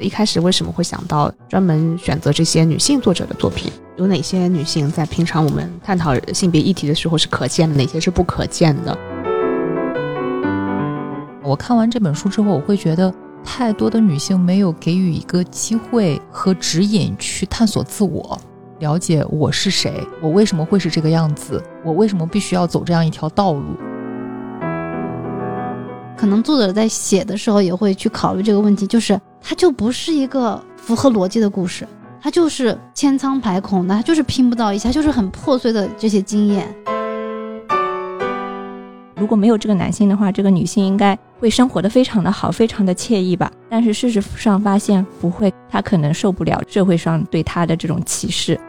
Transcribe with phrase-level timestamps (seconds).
[0.00, 3.72] 一开始为什么会想到专门选择这些女性作者的作品？
[3.96, 8.96] 有哪些女性在平常我们探讨性别议题的时候是可见的，哪些是不可见的？
[11.42, 18.38] 我看完这本书之后，我会觉得太多的女性没有给予一个机会和指引去探索自我，
[18.78, 23.64] 了解我是谁，我为什么会是这个样子，我为什么必须要走这样一条道路。
[26.16, 31.88] 可能作者在写的时候也会去考虑这个问题，就是它就不是一个符合逻辑的故事，
[32.20, 36.68] 它就是千疮百孔的，它就是拼不到一起，就是很破碎的这些经验。
[39.16, 43.50] 如果没有这个男性的话，这个女性应该会生活的非常的好，非常的惬意吧？
[43.70, 48.60] 但是事实上发现不会，她可能受不了社会上对她的这种歧视。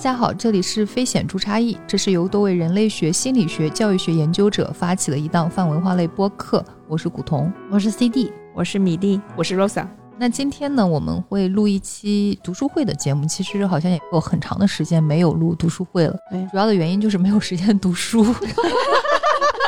[0.00, 6.64] 家好，这里是非显著差异，这是由多位人类学、心理学、教育学研究者发起的一档泛文化类播客。
[6.88, 9.86] 我是古潼，我是 CD，我是米粒，我是 Rosa。
[10.16, 13.26] 那今天呢，我们会录一期读书会的节目。
[13.26, 18.24] 其实好像也有很长的时间没有录读书会了，对，主要的原因就是没有时间读书。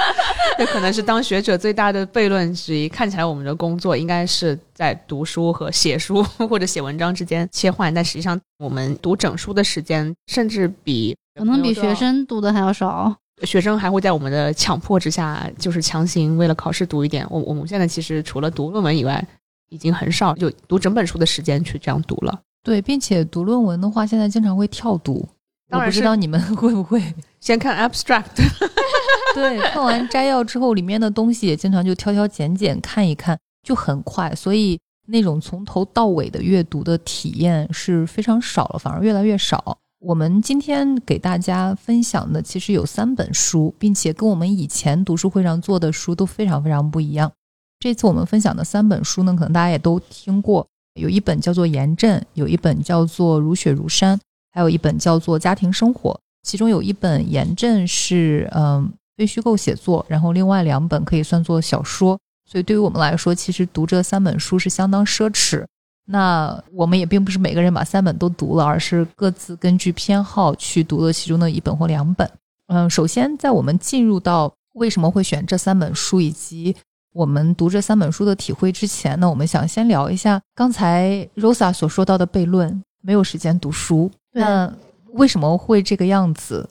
[0.59, 2.89] 这可能是当学者最大的悖论之一。
[2.89, 13.15] 看起来我们的工作应该是在读书和写书 或者写文章之间切换，但实际上我们读整书的时间甚至比可能比学生读的还要少。
[13.45, 17.27] 学生还会在我们的强迫之下，就是强行为了考试读一点。
[17.29, 19.25] 我我们现在其实除了读论文以外，
[19.71, 22.41] 已经很少有读整本书的时间去这样读了。
[22.63, 25.27] 对，并且读论文的话，现在经常会跳读。
[25.73, 27.03] 我不知道你们 会不会
[27.41, 28.37] 先看 abstract。
[29.35, 39.79] 对，看完摘要之后，里面的东西也经常就挑挑拣拣看一看，就很快，所以那种从头到尾的阅读的体验是非常少了，反而越来越少。
[40.01, 47.31] 我们今天给大家分享的其实有三本书，并且跟我们以前读书会上做的书都非常非常不一样。
[47.79, 50.67] 这次我们分享的三本书呢，可能大家也都听过，
[51.01, 54.19] 有一本叫做《严正》，有一本叫做《如雪如山》，
[54.53, 56.11] 还有一本叫做《家庭生活》。
[56.43, 58.93] 其中有一本《严正》是嗯。
[59.15, 62.19] 非虚构写作，然后另外两本可以算作小说，
[62.51, 65.63] 所以对于我们来说，其实读这三本书是相当奢侈。
[66.07, 72.29] 那我们也并不是每个人把三本都读了，而是各自根据偏好去读了其中的一本或两本。
[72.69, 76.75] 嗯，首先在我们进入到为什么会选这三本书以及
[77.13, 84.11] 我们读这三本书的体会之前呢，我们想先聊一下刚才 Rosa 所说到的悖论：没有时间读书。
[84.33, 84.73] 那
[85.13, 86.69] 为什么会这个样子？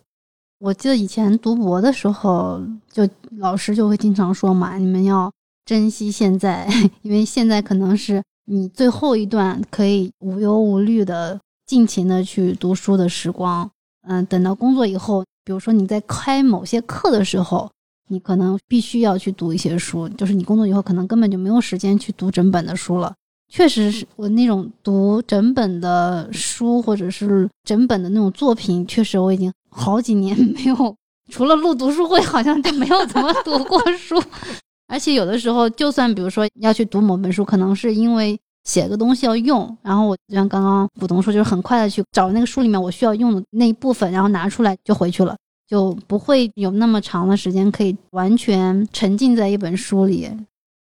[0.60, 2.62] 我记得以前读博的时候，
[2.92, 3.08] 就
[3.38, 5.32] 老师就会经常说嘛，你们要
[5.66, 6.68] 珍惜现在，
[7.02, 13.70] 因为现在可能是你最后一段可以无忧无虑的、尽情的去读书的时光。
[14.08, 17.70] 嗯，等到工作以后，比如说你在开某些课的时候，
[18.10, 23.14] 你可能必须要去读一些书，就是你工作以后可能根本就没有时间去读整本的书了。
[23.52, 29.52] 确实是我那种读整本的书，或者是整本的那种作品，确实我已经。
[29.74, 30.96] 好几年 没有，
[31.30, 34.22] 除了录读书会，好像就没有怎么读过书。
[34.88, 50.30] 而且有的时候，就算比如说要去读某本书，可能是因为写个东西要用，然后我就像刚刚古董说，就是很快的去找那个书里面我需要用的那一部分，然后拿出来就回去了，就不会有那么长的时间可以完全沉浸在一本书里。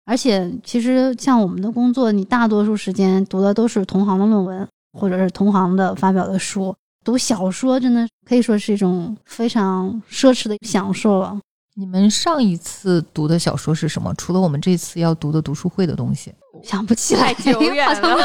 [0.07, 4.67] 而且其实像我们的工作，你大多数时间读的都是同行的论文，
[4.99, 6.75] 或者是同行的发表的书。
[7.05, 11.39] 读小说真的可以说是一种非常奢侈的享受了。
[11.75, 14.15] 你们上一次读的小说是什么？
[14.15, 18.19] 除了我们这次要读的读书会的东西，想不起来，太久远了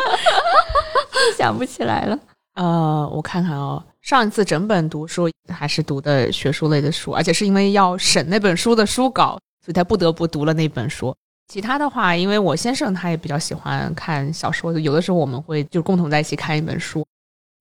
[1.36, 2.18] 想不起来了。
[2.54, 11.14] 呃，我看看哦，上一次整本读书还是读的学术类的书，而且是因为要审那本书的书稿，所以他不得不读了那本书。
[11.48, 17.06] 其他的话，因为我先生他也比较喜欢看小说，有的时候我们会就共同在一起看一本书。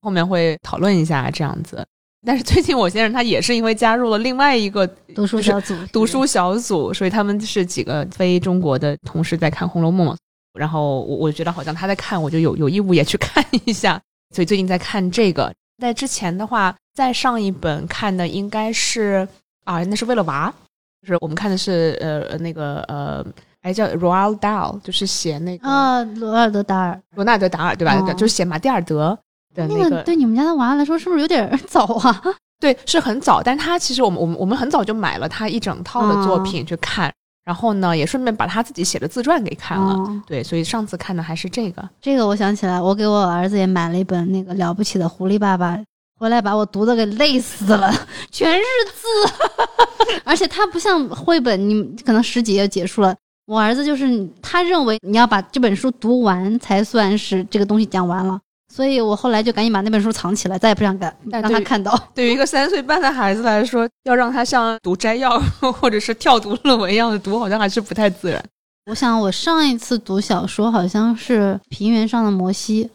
[0.02, 1.84] 后面会讨论一下这样子，
[2.24, 4.86] 但是最近我先生他也是因为加入了另外一个
[5.16, 10.10] 读书小组，读书小组，所以他们是几个非中国的同事在看《红楼梦》，
[10.54, 14.00] 然后我我觉得好像他在看，我就有有义务也去 看一下，
[14.36, 15.52] 所以最近在看这个。
[15.82, 19.28] 在之前的话，在上一本看的应该是
[19.64, 20.54] 啊，那是为了娃，
[21.02, 23.26] 就是我们看的是呃那个呃，
[23.66, 28.14] 哎叫 Roald Dahl，就是写那个啊罗尔德达尔，罗纳德达尔对吧？
[28.14, 29.18] 就是写马蒂尔德。
[29.56, 32.22] 那个对你们家的娃来说是不是有点早啊？
[32.62, 37.12] 对，是很早，但他其实我们我们我们很早就买了他一整套的作品去看，
[37.44, 39.98] 然后呢也顺便把他自己写的自传给看了。
[40.28, 41.90] 对，所以上次看的还是这个。
[42.00, 45.80] 这个我想起来，我给我儿子也买了一本那个了不起的狐狸爸爸，
[46.20, 47.92] 回来把我读的给累死了，
[48.30, 48.64] 全是
[48.94, 53.16] 字， 而且它不像绘本，你可能十几页结束了，
[53.46, 58.40] 我儿子就是他认为你要把这本书读完才算是这个东西讲完了，
[58.74, 62.10] 所以我后来就赶紧把那本书藏起来，再也不想看但对于让他看到。
[62.14, 65.40] 对于一个三岁半的孩子来说，要让他像读摘要
[65.80, 68.44] 或者是跳读论文一样的读，好像还是不太自然。
[68.88, 72.86] 我想我上一次读小说好像是《平原上的摩西》，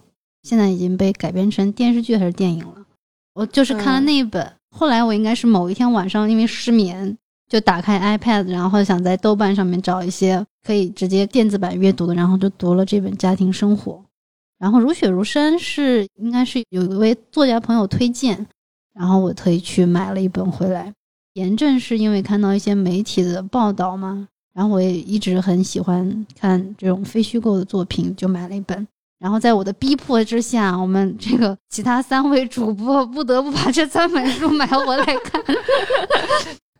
[0.42, 2.74] 现在已经被改编成电视剧还是电影了。
[3.34, 7.16] 我就是看了那一本，后来我应该是某一天晚上因为失眠，
[7.50, 13.92] 就打开 iPad，然后想在豆瓣上面找一些可以直接电子版阅读的，然后就读了这本《家庭生活》。
[14.58, 18.46] 然后《如雪如山》是应该是有一位作家朋友推荐，
[18.94, 20.92] 然后我特意去买了一本回来。
[21.32, 28.86] 炎症是因为看到一些媒体的报道嘛，然后我也一直很喜欢看这种非虚构的作品，就买了一本。
[29.18, 35.42] 然后在我的逼迫之下，我们这个其他三位主播不得不把这三本书买回来看。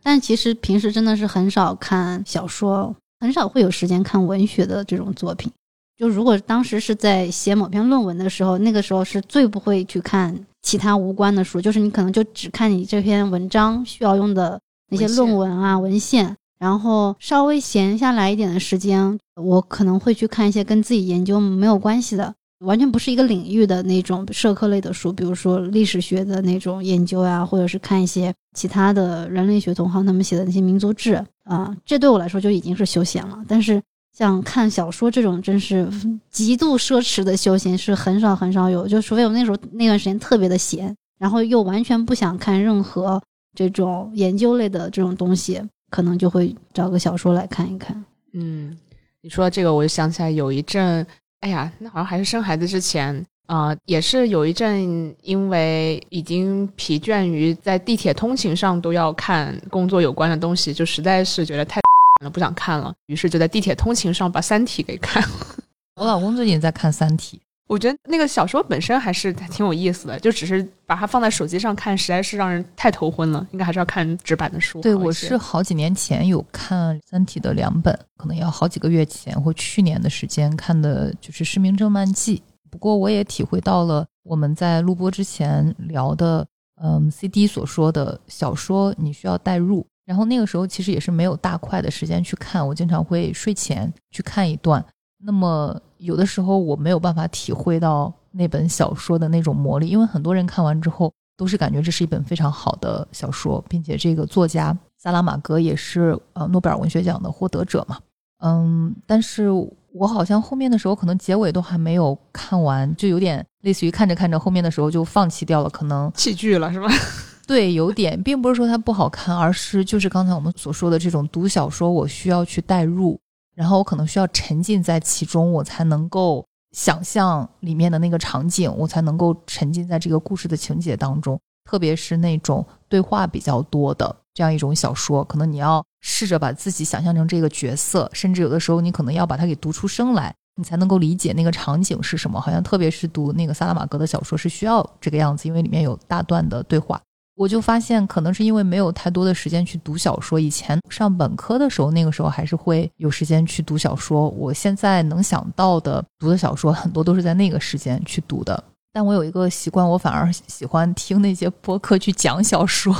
[0.03, 5.51] 但其实平时真的是很少看小说，很少会有时间看文学的这种作品。
[5.97, 14.59] 就如果当时是在写某篇论文的时候，那个时候是最不会去看其他无关的书，就是你可能就只看你这篇文章需要用的
[14.89, 33.43] 那些论文啊文献，然后稍微闲下来一点的时间，我可能会去看一些跟自己研究没有关系的，完全不是一个领域的那种社科类的书，比如说历史学的那种研究呀、或者是看一些其他的人类学同行他们写的那些民族志啊，这对我来说就已经是休闲了。
[33.47, 33.81] 但是
[34.15, 35.89] 像看小说这种真是
[36.29, 43.21] 极度奢侈的休闲是很少很少有，就除非我那时候那段时间特别的闲，然后又完全不想看任何
[43.55, 48.03] 这种研究类的这种东西，可能就会找个小说来看一看。
[48.33, 48.77] 嗯，
[49.21, 51.05] 你说这个，我就想起来有一阵，
[51.41, 61.81] 哎呀，那好像还是生孩子之前啊、也是有一阵，因为已经疲倦于在地铁通勤上都要看工作有关的东西，就实在是觉得太
[62.23, 65.29] 了，不想看了，于是就在地铁通勤上把《三体》给看了。
[65.99, 67.41] 我老公最近在看《三体
[67.71, 73.47] 我觉得那个小说本身还是挺有意思的，就只是把它放在手机上看，实在是让人太头昏了。
[73.51, 74.81] 应该还是要看纸版的书。
[74.81, 82.37] 对，我是好几年前有看《三体》的两本，可能要好几个月前或去年的时间看的，就是《失明症漫记》。
[82.69, 86.45] 不过我也体会到了我们在录播之前聊的，
[86.83, 94.83] 嗯，CD 所说的小说你需要代入，然后那个时候其实也是没有大块的时间去看，我经常会睡前去看一段。
[95.23, 107.97] 那么有的时候我没有办法体会到那本小说的那种魔力，因为很多人看完之后都是感觉这是一本非常好的小说，并且这个作家萨拉玛戈也是呃诺贝尔文学奖的获得者嘛。
[108.43, 109.49] 嗯，但是
[109.93, 116.87] 我好像后面的时候可能结尾都还没有看完，就有点类似于看着看着后面的时候就放弃掉了，可能弃剧了是吧？
[117.45, 123.19] 对，有点，并不是说它不好看，而是就是刚才我们所说的这种读小说，我需要去代入，
[123.55, 131.39] 然后我可能需要沉浸在其中，我才能够想象里面的那个场景，我才能够沉浸在这个故事的情节当中。
[131.69, 142.41] 特别是那种对话比较多的这样一种小说，可能你要试着把自己想象成这个角色，甚至有的时候你可能要把它给读出声来，你才能够理解那个场景是什么。
[142.41, 146.99] 好像特别是读那个萨拉玛戈的小说是需要这个样子，因为里面有大段的对话。
[147.41, 150.39] 我就发现，可能是因为没有太多的时间去读小说。
[150.39, 154.29] 以前上本科的时候，那个时候还是会有时间去读小说。
[154.29, 158.63] 我现在能想到的读的小说，很多都是在那个时间去读的。
[158.93, 162.95] 但我有一个习惯，我反而喜欢听那些播客去讲小说。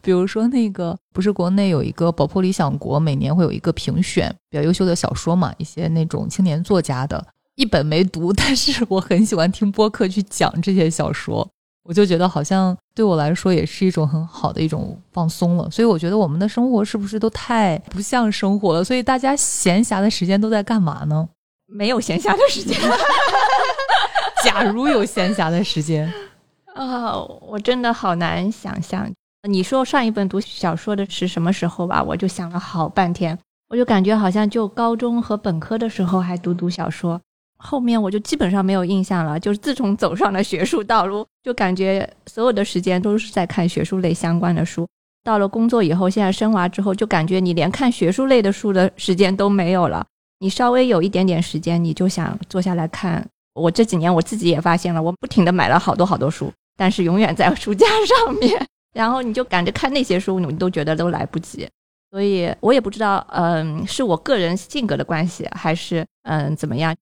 [0.00, 7.22] 比如说，那个不是国内有一个宝珀理想国，每年会有一个评选比较优秀的小说嘛，一些那种青年作家的，
[7.56, 11.46] 一本没读，但是我很喜欢听播客去讲这些小说。
[11.86, 18.82] 我就觉得好像对我来说也是一种很好的一种放松了，所以我觉得我们的生活是不是都太不像生活了？
[18.82, 21.28] 所以大家闲暇的时间都在干嘛呢？
[21.66, 22.78] 没有闲暇的时间
[24.44, 26.12] 假如有闲暇的时间，
[26.74, 29.10] 啊、我真的好难想象。
[29.48, 32.02] 你说上一本读小说的是什么时候吧？
[32.02, 33.38] 我就想了好半天，
[33.68, 37.20] 我就感觉好像就高中和本科的时候还读读小说，
[37.66, 39.38] 后面我就基本上没有印象了。
[39.38, 44.86] 就是自从走上了学术道路，就感觉所有的时间都是在看学术类相关的书。
[45.24, 50.06] 到了工作以后，现在生娃之后，就感觉你连看学术类的书的时间都没有了。
[50.38, 53.26] 你稍微有一点点时间，你就想坐下来看。
[53.54, 61.66] 我这几年我自己也发现了，我不停的买了好多好多书，但是永远在书架上面， 然后你就赶着看那些书，你都觉得都来不及。
[62.10, 66.94] 所以我也不知道，嗯，是我个人性格的关系，还是嗯怎么样？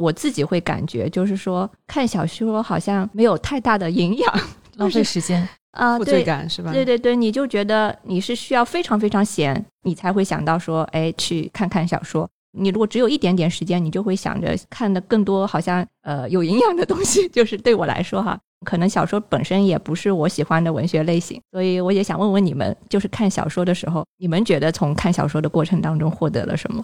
[0.00, 4.40] 我自己会感觉，就是说看小说好像没有太大的营养，
[4.76, 5.46] 浪费时间。
[5.72, 6.24] 啊，负罪对。
[6.24, 6.72] 感是吧？
[6.72, 12.28] 对对对，你就觉得你是需要非常非常闲，你才会想到说，哎，去看看小说。
[12.58, 17.28] 你如果只有一点点时间，你就会想着看的更多，好像呃有营养的东西。
[17.28, 26.82] 就是对我来说哈， 可能小说本身也不是我喜欢的文学类型，所以我也想问问你们，就是看小说的时候，你们觉得从看小说的过程当中获得了什么？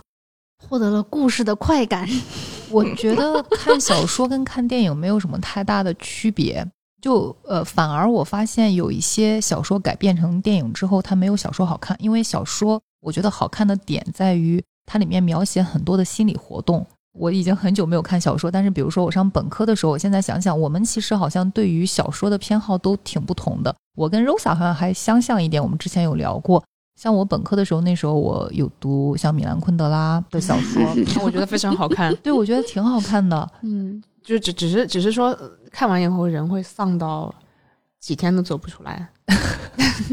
[0.68, 2.08] 获得了故事的快感。
[2.76, 6.66] 我觉得看小说跟看电影没有什么太大的区别。
[7.00, 11.96] 就呃，反而我发现有一些小说改编成电影之后，它没有小说好看。
[12.00, 16.84] 因为小说，我觉得好看的点在于它里面描写很多的心理活动。
[17.18, 23.74] 我已经很久没有看小说，但是比如说我上本科的时候，我现在想想，我们其实好像对于小说的偏好都挺不同的。
[23.94, 26.62] 我跟 Rosa 好像还相像一点，我们之前有聊过。
[26.96, 30.82] 像我本科的时候，那时候我有读像米兰昆德拉的小说
[31.22, 32.14] 我觉得非常好看。
[32.24, 33.48] 对我觉得挺好看的。
[33.62, 37.32] 嗯，就只只是只是说呃看完以后人会丧到
[38.00, 39.08] 几天都走不出来，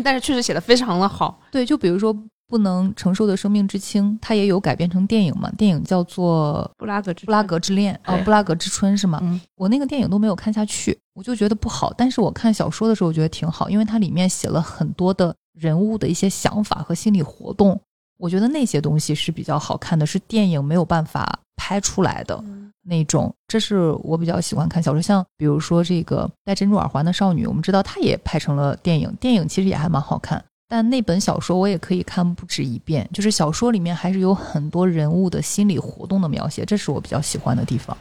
[0.04, 1.40] 但是确实写的非常的好。
[1.52, 2.14] 对，就比如说
[2.48, 9.20] 《不能承受的生命之轻》，它也有改编成电影嘛，电影叫做布拉格之《布拉格之恋》哦，《布拉格之春》是吗？
[9.24, 11.94] 嗯我那个电影都没有看下去，我就觉得不好。
[11.98, 17.80] 但是我看小说的时候，我觉得挺好，因为它里面写了很多的人物的一些想法和心理活动，
[18.18, 22.44] 我觉得那些东西是比较好看的，是电影没有办法拍出来的。
[22.86, 25.02] 那种，这是我比较喜欢看小说。
[25.02, 30.44] 像比如说这个戴珍珠耳环的少女，我们知道它也拍成了电影，电影其实也还蛮好看。
[30.68, 37.96] 但那本小说我也可以看不止一遍，就是小说里面还是有很多人物的心理活动的描写，这是我比较喜欢的地方。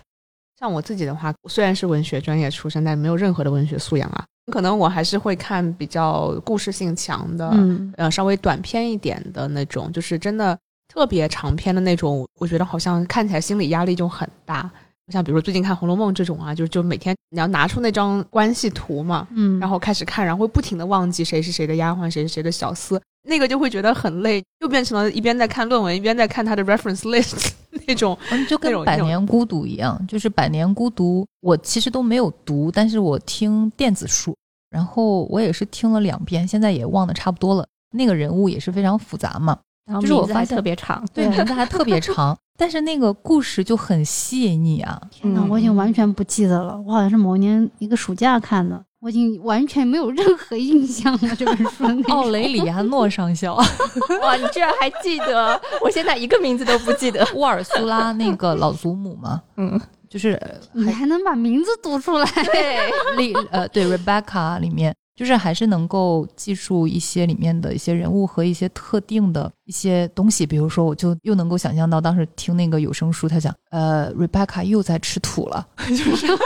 [0.58, 4.24] 像我自己的话，虽然是文学专业出身，但没有任何的文学素养啊。
[4.52, 10.56] 可能我还是会看比较故事性强的，嗯呃，稍微短篇一点的那种，就是真的
[10.92, 12.28] 特别长篇的那种。
[12.38, 14.70] 我觉得好像看起来心理压力就很大。
[15.10, 27.50] 像比如说最近看《红楼梦》这种啊，就就每天你要拿出那张关系图嘛，嗯，然后开始看，然后会不停的忘记谁是谁的丫鬟，谁是谁的小厮，那个就会觉得很累，又变成了一边在看论文，一边在看他的 reference list
[27.86, 28.16] 那种。
[28.30, 34.34] 嗯，就跟《百年孤独》一样，就是《百年孤独》，我其实都没有读，但是我听电子书，
[34.72, 37.66] 然后我也是听了两遍，现在也忘得差不多了。
[37.94, 44.98] 那个人物也是非常复杂嘛，然后就是我发现特别长，对，名字还特别长， 但是那个故事就很吸引你啊。
[45.10, 46.80] 天哪，嗯我已经完全不记得了。
[46.86, 51.36] 我好像是某年一个暑假看的，我已经完全没有任何印象了。
[51.36, 53.54] 这本书奥雷里亚诺上校，
[54.22, 55.60] 哇，你居然还记得？
[55.82, 57.22] 我现在一个名字都不记得。
[57.34, 59.78] 沃尔苏拉那个老祖母吗，嗯，
[60.12, 60.38] 就是
[60.74, 62.26] 你还能把名字读出来？
[62.52, 76.26] 对， 里呃对 Rebecca 里面，就是还是能够记住一些里面的一些人物和一些特定的一些东西，比如说我就又能够想象到当时听那个有声书，他讲呃 Rebecca 又在吃土了， 就是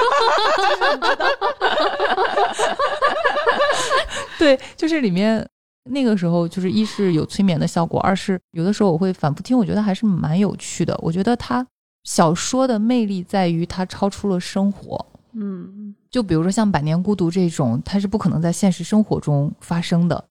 [4.38, 5.44] 对，就是里面。
[5.88, 10.98] 那个时候，就是一是有催眠的效果，二是有的时候我会反复听，我觉得还是蛮有趣的。
[11.00, 11.64] 我觉得它
[12.06, 20.24] 小说的魅力在于它超出了生活，嗯，就比如说像《百年孤独》这种，它是不可能在现实生活中发生的，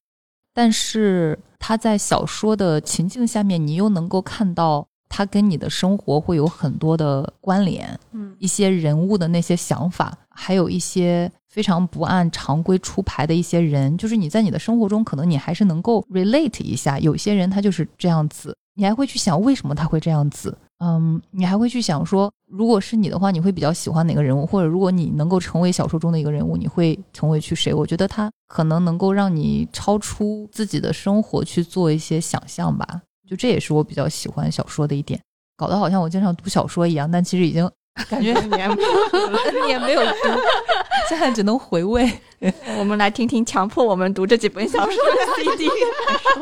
[0.54, 20.56] 但是它在小说的情境下面，你又能够看到它跟你的生活会有很多的关联，嗯一些人物的那些想法，还有一些非常不按常规出牌的一些人，就是你在你的生活中，可能你还是能够 relate 一下，有些人他就是这样子，你还会去想为什么他会这样子。
[20.78, 27.72] 嗯，你还会去想说，如果是你的话，你会比较喜欢哪个人物，或者如果你能够成为小说中的一个人物，你会成为去谁？
[27.72, 33.02] 我觉得他可能能够让你超出自己的生活去做一些想象吧。
[33.26, 35.18] 就这也是我比较喜欢小说的一点，
[35.56, 37.68] 搞得好像我经常读小说一样，但其实已经
[38.10, 38.68] 感觉很年
[39.68, 40.28] 也没有读，
[41.08, 42.10] 现在只能回味。
[42.78, 45.68] 我们来听听强迫我们读这几本小说的 CD。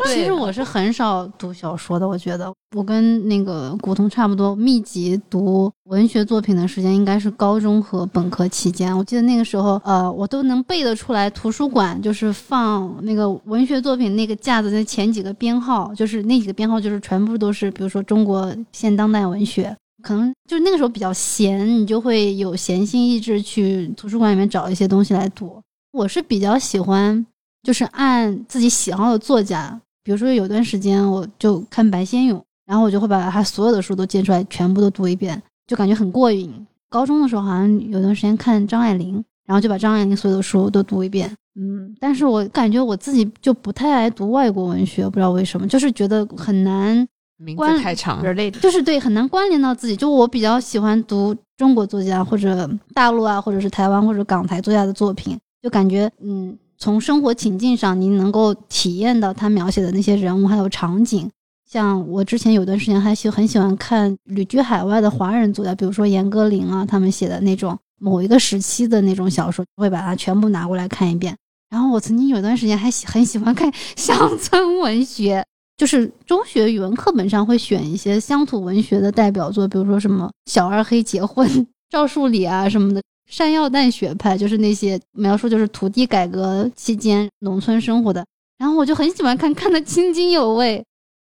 [0.07, 8.97] 其实我是很少读小说的，我觉得我跟那个古潼差不多，密集读文学作品的时间应该是高中和本科期间。
[8.97, 19.75] 我记得那个时候，呃，我都能背得出来，图书馆就是放那个文学作品那个架子的前几个编号，就是那几个编号就是全部都是，比如说中国现当代文学。
[20.05, 25.59] 可能就是那个时候比较闲，你就会有闲心逸致去图书馆里面找一些东西来读。
[25.93, 27.25] 我是比较喜欢，
[27.63, 36.53] 就是按自己喜好的作家，比如说有段时间我就看白先勇，然后我就会把他所有的书都借出来，全部都读一遍，就感觉很过瘾。
[36.91, 41.29] 高中的时候好像有段时间看张爱玲，然后就把张爱玲所有的书都读一遍。
[41.57, 49.97] 嗯，但是我感觉我自己就不太爱读外国文学，不知道为什么，就是觉得很难，名关字太长，人类的就是对很难关联到自己。
[49.97, 61.29] 就我比较喜欢读中国作家或者大陆啊，或者是台湾或者港台作家的作品，就感觉嗯，从生活情境上，您能够体验到他描写的那些人物还有场景。
[61.69, 71.37] 像我之前有段时间还喜很喜欢看旅居海外的华人作家，比如说严歌苓啊，他们写的那种某一个时期的那种小说，会把它全部拿过来看一遍。
[71.71, 75.45] 然后我曾经有段时间还喜很喜欢看乡村文学，
[75.77, 81.49] 就是中学语文课本上会选一些乡土文学的代表作，比如说什么《小二黑结婚》、
[81.91, 83.03] 赵树理啊什么的。
[83.27, 88.25] 山药蛋学派就是那些描述就是土地改革期间农村生活的，
[88.59, 90.85] 然后我就很喜欢看，看得津津有味。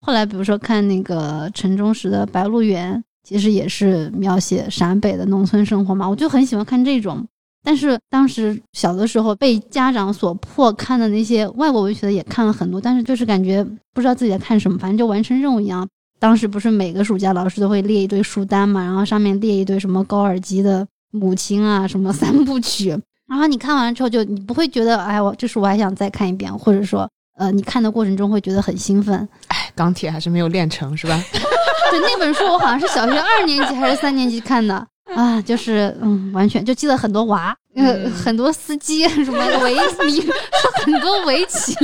[0.03, 2.95] 后来比如说看那个陈忠实的《白鹿原》，
[3.27, 7.27] 其实也是描写陕北的农村生活嘛，我就很喜欢看这种。
[7.65, 15.87] 但是当时小的时候被家长所迫看的那些外国文学的也看了很多，但是就是感觉不知道自己在看什么，反正就完成任务一样。
[16.21, 20.87] 当时不是每个暑假老师都会列一堆书单嘛，然后上面列一堆什么高尔基的。
[21.11, 22.91] 母亲啊，什么三部曲，
[23.27, 29.27] 然后你看完之后就你不会觉得，哎，我这书我还想再看一遍，或者说，呃，你看的过程中会觉得很兴奋。
[29.47, 31.19] 哎，钢铁还是没有练成是吧？
[31.91, 34.87] 对，那本书我好像是小学二年级还是三年级看的
[35.17, 39.75] 啊，就是嗯，完全就记得很多娃，呃，很多司机，什么围
[40.11, 40.29] 棋，
[40.85, 41.75] 很多围棋，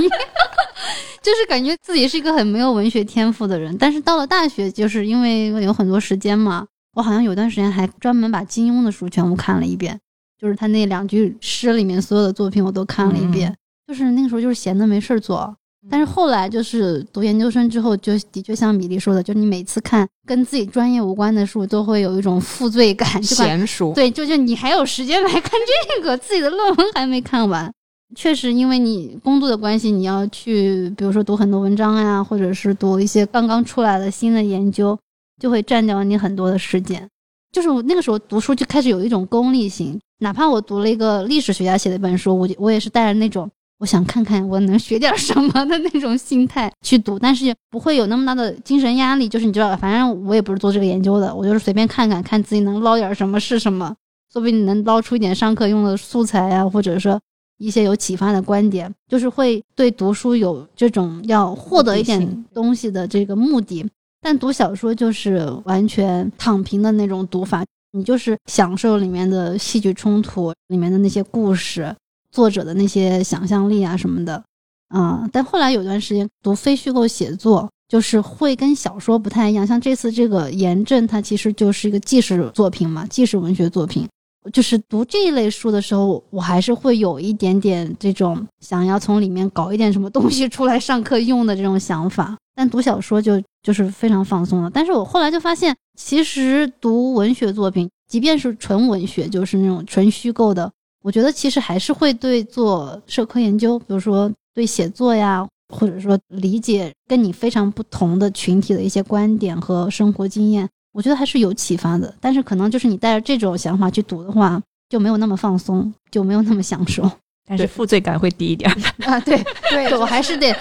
[1.23, 3.77] 就是感觉自己是一个很没有文学天赋的人。
[3.79, 6.67] 但是到了大学，就是因为有很多时间嘛。
[6.95, 9.99] 我好像有段时间还专门把金庸的书全部看了一遍，
[10.41, 13.53] 就是他那两句诗里面所有的作品我都看了一遍。
[13.89, 15.57] 就是那个时候就是闲的没事儿做，
[15.91, 23.09] 但是后来就是读研究生之后，就的确像米粒说的，就你每次看跟自己专业无关的书，都会有一种负罪感。
[23.23, 25.53] 闲书对，就就你还有时间来看
[25.97, 27.73] 这个，自己的论文还没看完。
[28.15, 34.99] 确实，因为你工作的关系，你要去，比如说读很多文章呀，或者是读一些刚刚出来的新的研究。
[35.41, 37.07] 就会占掉你很多的时间，
[37.51, 49.29] 就是我那个时候读书就开始有一种功利性，哪怕我读了一个历史学家写的一本书，我我也是带着那种我想看看我能学点什么的那种心态去读，但是不会有那么大的精神压力。
[49.29, 53.95] 就是你知道，反正我也不是做这个研究的，我就是随便看看，看自己能捞点什么是什么，
[54.33, 57.21] 说不定你能捞出一点上课用的素材呀，或者说
[57.59, 63.85] 一些有启发的观点，就是会对读书有这种要获得一点东西的这个目的。
[64.21, 71.95] 但读小说就是完全躺平的那种读法，你就是享受里面的戏剧冲突，里面的那些故事，
[72.35, 74.43] 作者的那些想象力啊什么的，
[74.89, 75.27] 啊。
[75.33, 79.65] 但后来有段时间读非虚构写作，就是会跟小说不太一样。
[79.65, 84.09] 像这次这个《严正》，它其实就是一个纪实作品嘛，纪实文学作品。
[84.53, 92.37] 就是读这一类书的时候，我还是会有一点点这种想要从里面搞一点什么东西出来上课用的这种想法。
[92.55, 94.71] 但读小说就就是非常放松了。
[94.71, 100.71] 但是我后来就发现，其实读文学作品，即便是纯文学，就是那种纯虚构的，
[101.05, 112.15] 我觉得其实还是会对做社科研究，比如说对写作呀，或者说理解跟你非常不同的群体的一些观点和生活经验，我觉得还是有启发的。
[112.23, 117.11] 但是可能就是你带着这种想法去读的话，就没有那么放松，就没有那么享受。
[117.47, 118.71] 但是负罪感会低一点
[119.05, 119.21] 啊！
[119.21, 120.55] 对对， 我还是得，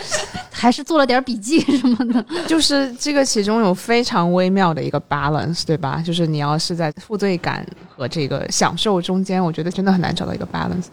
[0.51, 2.25] 还是做了点笔记 什么的。
[2.45, 6.03] 就是这个其中有非常微妙的一个 balance，对吧？
[6.05, 10.87] 就是你要是在负罪感和这个享受中间，我觉得真的很难找到一个 balance。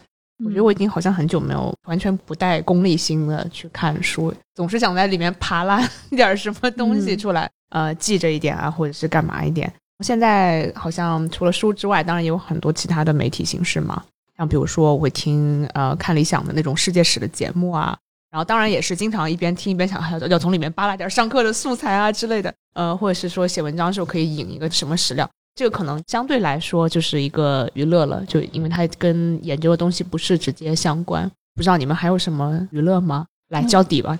[0.44, 9.70] 我觉得我已经好像很久没有完全不带功利心的去看书，总是想在里面扒拉点什么东西出来，呃，记着一点啊，或者是干嘛一点。
[10.02, 14.02] 现在好像除了书之外，当然也有很多其他的媒体形式嘛。
[14.40, 17.94] 像比如说，我会听呃看理想的那种世界史的节目啊，
[18.30, 31.30] 然后当然也是经常一边听一边想，要要从里面扒拉点上课的素材啊之类的，呃，或者是说写文章的时候可以引一个什么史料，这个可能相对来说就是一个娱乐了，就因为它跟研究的东西不是直接相关。
[31.54, 33.26] 不知道你们还有什么娱乐吗？
[33.50, 34.18] 来交底吧。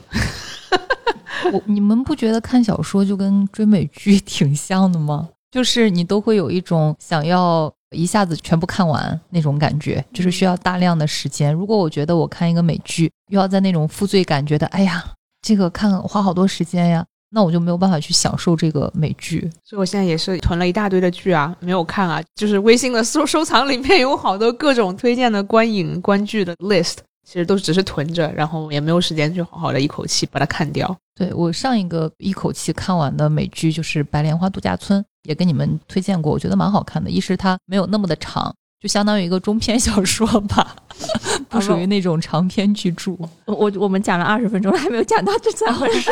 [1.51, 5.31] 我你们不觉得看小说就跟追美剧挺像的吗？
[5.51, 7.73] 就是你都会有一种想要。
[7.97, 11.53] 一下子全部看完那种感觉，就是需要大量的时间。
[11.53, 15.05] 如果我觉得我看一个美剧，又要在那种负罪感觉得，哎呀，
[15.43, 19.41] 这个看花好多时间呀，那我就没有办法去享受这个美剧。
[19.65, 22.23] 所以我现在也是囤了一大堆的剧啊，没有看啊。
[22.35, 30.97] 就是微信的收收藏里面有好多各种推荐的观影观剧的 list，其实都只是囤着，然后也没有时间去好好的一口气把它看掉。
[31.15, 35.01] 对我上一个一口气看完的美剧就是《白莲花度假村》。
[35.25, 37.11] 也跟你们推荐过，我觉得蛮好看的。
[37.11, 40.75] 一是它没有那么的长，就相当于一个中篇小说吧，
[41.51, 43.13] 不属于那种长篇巨著。
[43.45, 46.11] 我我们讲了二十分钟了，还没有讲到这三本书，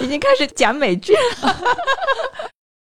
[0.04, 1.56] 已经开始讲美剧了。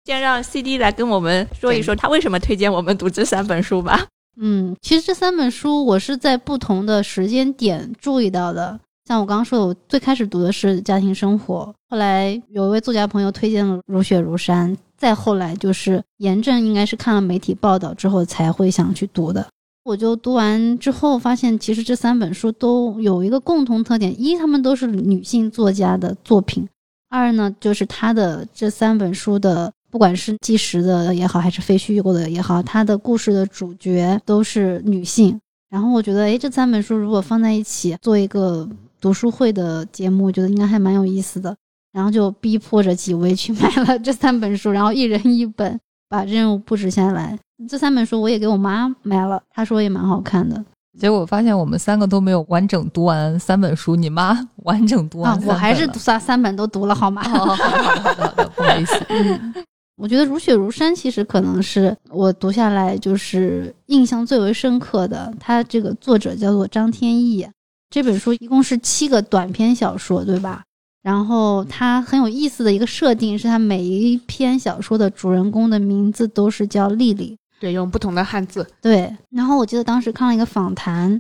[0.07, 4.05] 先让 CD 来跟我们说一说他为什么推荐我们读这三本书吧。
[4.37, 8.79] 嗯，其实这三本书我是在不同的时间点注意到的。
[9.07, 19.47] 像我刚刚说的，我最开始读的是家庭生活，后来有一位作家朋友推荐了《如雪如山》，再后来就是严正，应该是看了媒体报道之后才会想去读的。
[19.85, 26.64] 我就读完之后发现，其实这三本书都有一个共同特点：一，他们都是女性作家的作品；
[27.11, 35.38] 二呢，就是他的这三本书的，不管是纪实的也好，还是非虚构的也好，它的故事的主角都是女性。
[35.70, 38.68] 然后我觉得，哎，这三本书如果放在一起做一个
[39.00, 41.54] 读书会的节目，我觉得应该还蛮有意思的。
[41.92, 45.78] 然后就逼迫着几位去 买了这三本书，然后一人一本，
[46.09, 47.38] 把任务布置下来。
[47.68, 50.61] 这三本书我也给我妈买了，她说也蛮好看的。
[50.98, 57.22] 结果发现我们三个都没有完整读完三本书，你妈完整读完啊我还是三三本都读了，好吗？
[57.26, 59.00] 哦，好的好好好的，不好意思。
[59.09, 59.54] 嗯，
[59.96, 65.33] 我觉得《如雪如山》其实可能是我读下来就是印象最为深刻的。
[65.38, 67.46] 它这个作者叫做张天翼，
[67.90, 70.62] 这本书一共是七个短篇小说，对吧？
[71.02, 77.37] 然后它很有意思的一个设定是，它每一篇小说的主人公的名字都是叫丽丽。
[77.61, 81.18] 对，用不同的汉字，对，然后我记得当时看了一个访谈，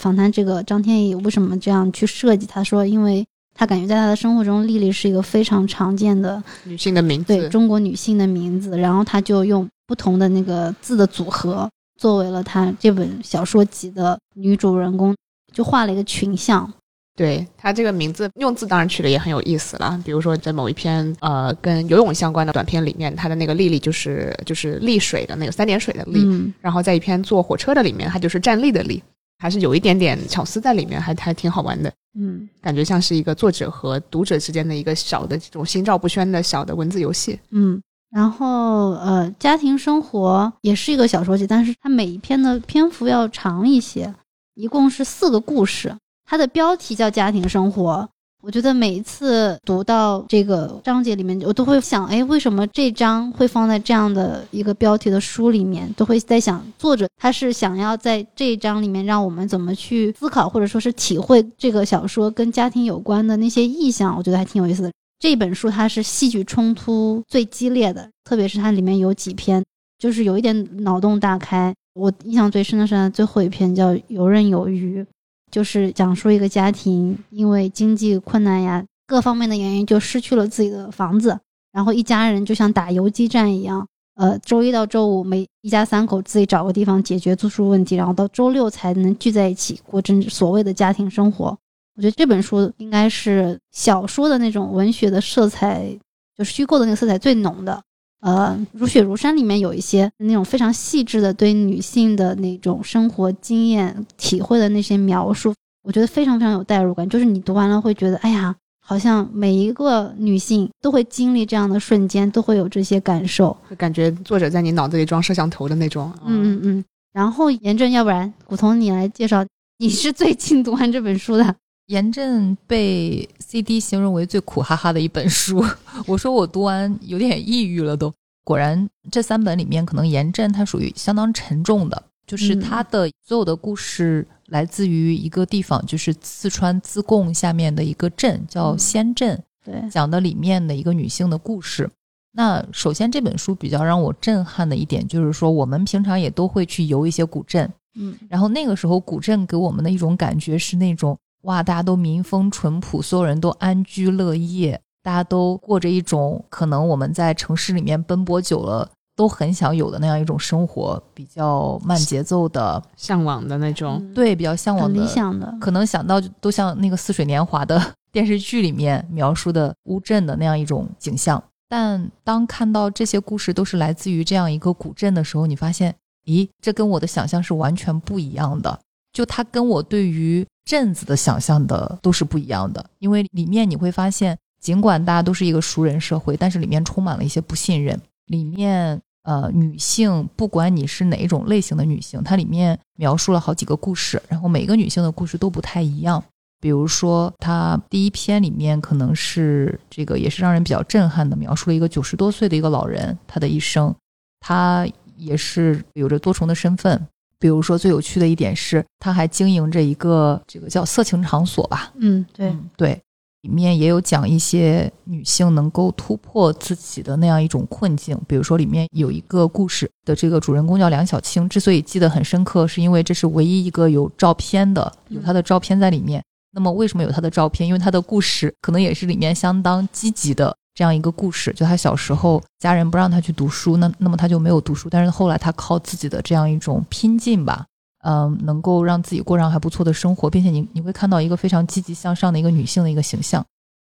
[0.00, 3.26] 访谈这个张天翼为什么这样去设计，他说，因为
[3.56, 15.16] 他感觉在他的生活中，丽丽是一个非常常见的女性的名字，对中国女性的名字，然后他就用不同的那个字的组合，作为了他这本小说集的女主人公，
[15.52, 16.70] 就画了一个群像。
[17.16, 19.98] 对他这个名字用字当然取的也很有意思了。
[20.04, 29.02] 比如说在某一篇呃跟游泳相关的短片里面，他的那个丽丽就是就是丽水的那个三点水的丽，嗯，然后在一篇坐火车的里面，它就是站立的立，
[29.38, 31.92] 还是有一点点巧思在里面，还还挺好玩的。
[32.18, 37.38] 嗯感觉像是一个作者和读者之间的一个小的这种心照不宣的小的文字游戏。
[37.50, 44.14] 嗯，然后呃，家庭生活也是一个小说集，但是它每一篇的篇幅要长一些，
[44.54, 45.94] 一共是四个故事。
[46.24, 48.08] 它的标题叫家庭生活。
[48.46, 55.92] 我觉得每一次读到这个章节里面，我都会想，哎，为什么这章会放在这样的一个标题的书里面？
[55.96, 64.16] 都会在想，作者他是想要在这一章里面让我们怎么去思考，或者说是体会这个小说跟家庭有关的那些意象。
[64.16, 64.92] 我觉得还挺有意思的。
[65.18, 69.60] 这本书它是戏剧冲突最激烈的，特别是它里面有几篇
[69.98, 71.74] 就是有一点脑洞大开。
[71.94, 75.02] 我印象最深的是它最后一篇叫《游刃有余》，
[75.50, 81.38] 就是讲述一个家庭因为经济困难呀各方面的原因就失去了自己的房子，
[81.72, 91.56] 然后一家人就像打游击战一样，呃，周一到周五每一家三口自己找个地方解决住宿问题，然后到周六才能聚在一起过真所谓的家庭生活。
[91.94, 95.96] 我觉得这本书应该是小说的那种文学的色彩，
[96.36, 97.80] 就是虚构的那个色彩最浓的。
[98.20, 107.08] 呃，《如雪如山》里面有一些那种非常细致的对女性的那种生活经验体会的那些描述，我觉得非常非常有代入感。
[107.08, 113.56] 就是你读完了会觉得，哎呀，好像每一个女性都会经历这样的瞬间，都会有这些感受。
[113.70, 116.12] 就感觉作者在你脑子里装摄像头的那种。
[116.24, 116.84] 嗯嗯嗯。
[117.12, 119.44] 然后严正，要不然古潼你来介绍，
[119.78, 121.56] 你是最近读完这本书的。
[121.86, 125.64] 严震被 CD 形容为最苦哈哈的一本书，
[126.06, 128.12] 我说我读完有点抑郁了都。
[128.42, 141.88] 果然，这三本里面，可能严震它属于相当沉重的，就是他的所有的故事来自于一个地方，就是四川自贡下面的一个镇，叫仙镇，对，讲的里面的一个女性的故事。
[142.32, 163.98] 那首先这本书比较让我震撼的一点，就是说我们平常也都会去游一些古镇，嗯然后那个时候古镇给我们的一种感觉是那种哇，大家都民风淳朴，所有人都安居乐业，大家都过着一种可能我们在城市里面奔波久了都很想有的那样一种生活，比较慢节奏的，向往的那种。
[164.00, 165.54] 嗯对，比较向往的，理想的。
[165.60, 167.80] 可能想到都像那个《似水年华》的
[168.10, 171.42] 电视剧里面描述的乌镇的那样一种景象。
[171.68, 178.80] 但当看到这些故事都是来自于这样一个古镇的时候，你发现，咦，这跟我的想象是完全不一样的。
[179.12, 187.98] 就它跟我对于镇子的想象的都是不一样的，因为里面你会发现，尽管大家都是一个熟人社会，但是里面充满了一些不信任。
[188.26, 196.22] 里面呃，女性不管你是哪一种类型的女性，它里面描述了好几个故事，然后每个女性的故事都不太一样。
[196.60, 203.94] 比如说，它第一篇里面可能是这个也是让人比较震撼的，描述了一个九十多岁的一个老人他的一生，
[204.40, 204.84] 他
[205.16, 207.06] 也是有着多重的身份。
[207.38, 213.00] 比如说，最有趣的一点是，他还经营着一个这个叫色情场所吧，嗯，对，嗯对，
[213.42, 226.22] 里面也有讲一些女性能够突破自己的那样一种困境，比如说里面有一个故事的这个主人公叫梁小青，之所以记得很深刻，是因为这是唯一一个有照片的，有她的照片在里面。
[226.52, 227.66] 那么为什么有她的照片？
[227.66, 231.52] 因为她的故事可能也是里面相当积极的这样一个故事。
[231.54, 237.66] 就他小时候家人不让他去读书，那那么他就没有读书，但是后来他靠自己的这样一种拼劲吧。
[238.04, 243.44] 嗯，能够让自己过上还不错的生活，并且你你会看到一个非常积极向上的一个女性的一个形象。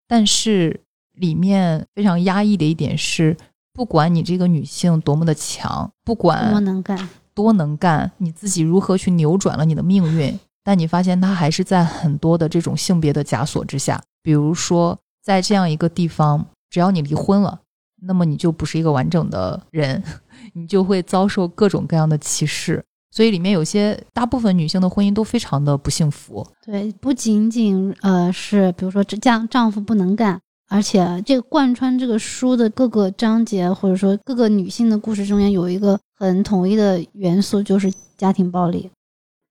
[0.06, 0.78] 但是
[1.14, 3.34] 里面非常压抑的一点是，
[3.72, 13.98] 不管你这个女性多么的强，不管多能干，多能干，你自己如何去扭转了你的命运，但你发现她还是在很多的这种性别的枷锁之下。
[14.22, 17.60] 比如说，在这样一个地方，只要你离婚了，
[18.00, 20.02] 那么你就不是一个完整的人，
[20.54, 22.82] 你就会遭受各种各样的歧视。
[23.10, 26.46] 所以里面有些大部分女性的婚姻都非常的不幸福。
[26.64, 38.90] 对，不仅仅呃是比如说这丈丈夫不能干，而且这个贯穿这个书的各个章节或者说各个女性的故事中间有一个很统一的元素，就是家庭暴力。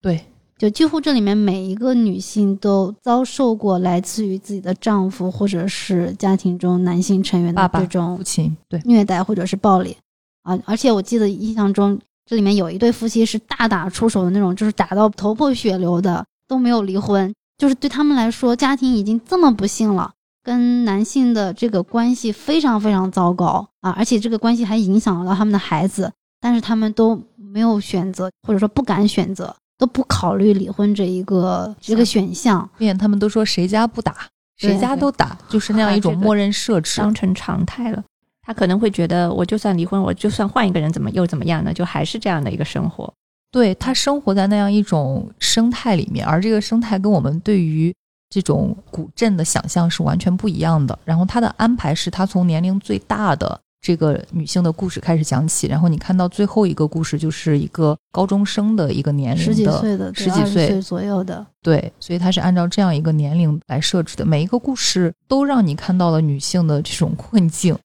[0.01, 0.19] 对，
[0.61, 9.97] 就几乎这里面每一个女性都遭受过来自于自己的丈夫或者是家庭中男性成员的这种父亲，对，虐待或者是暴力
[10.43, 10.55] 啊！
[10.65, 17.33] 而且我记得印象中，这里面有一对夫妻是大打出手的那种，就是打到头破血流的，都没有离婚。
[17.57, 23.89] 就是对他们来说，家庭已经这么不幸了，跟男性的这个关系非常非常糟糕啊！
[23.97, 32.69] 而且这个关系还影响了他们的孩子，但是他们都没有选择，或者说不敢选择，都不考虑离婚这一个这个选项。
[32.77, 37.01] 并且他们都说谁家不打，谁家都打，就是那样一种默认设置。
[37.01, 38.03] 当成常态了。
[38.43, 41.73] 他可能会觉得，我就算离婚，我就算换一个人，怎么又怎么样呢？
[41.73, 43.11] 就还是这样的一个生活。
[43.51, 47.91] 对他生活在那样一种生态里面，而这个生态跟我们对于
[48.29, 50.97] 这种古镇的想象是完全不一样的。
[51.03, 64.23] 然后他的安排是他从年龄最大的这个女性的故事开始讲起，然后你看到最后一个故事就是一个高中生的一个年龄十几岁的，十几岁左右的，对，所以它是按照这样一个年龄来设置的。
[64.23, 67.75] 每一个故事都让你看到了女性的这种困境。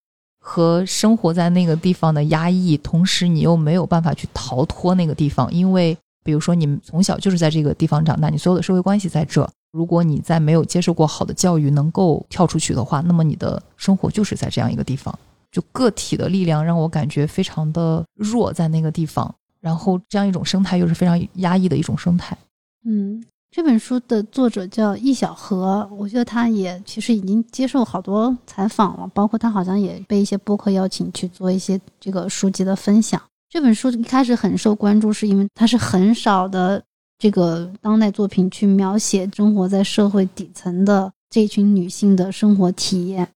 [0.48, 9.44] 和生活在那个地方的压抑，同时你又没有办法去逃脱那个地方，因为比如说你们从小就是在这个地方长大，你所有的社会关系在这。
[9.72, 15.12] 如果你在没有接受过好的教育，能够跳出去的话，那么你的生活就是在这样一个地方。
[15.57, 22.37] 就个体的力量让我感觉非常的弱，在那个地方，然后这样一种生态又是非常压抑的一种生态。
[22.85, 23.25] 嗯。
[23.49, 33.23] 这本书的作者叫易小荷，我觉得他也其实已经接受好多采访了，包括他好像也被一些播客邀请去做一些这个书籍的分享。
[33.49, 36.83] 这本书一开始很受关注，是因为它是很少的
[37.19, 43.27] 这个当代作品去描写生活在社会底层的这群女性的生活体验。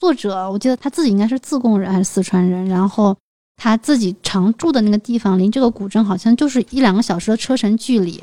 [0.00, 3.16] 作者我记得他自己应该是自贡人还是四川人，然后
[3.56, 8.22] 他自己常住的那个地方离这个古镇好像就是一两个小时的车程距离。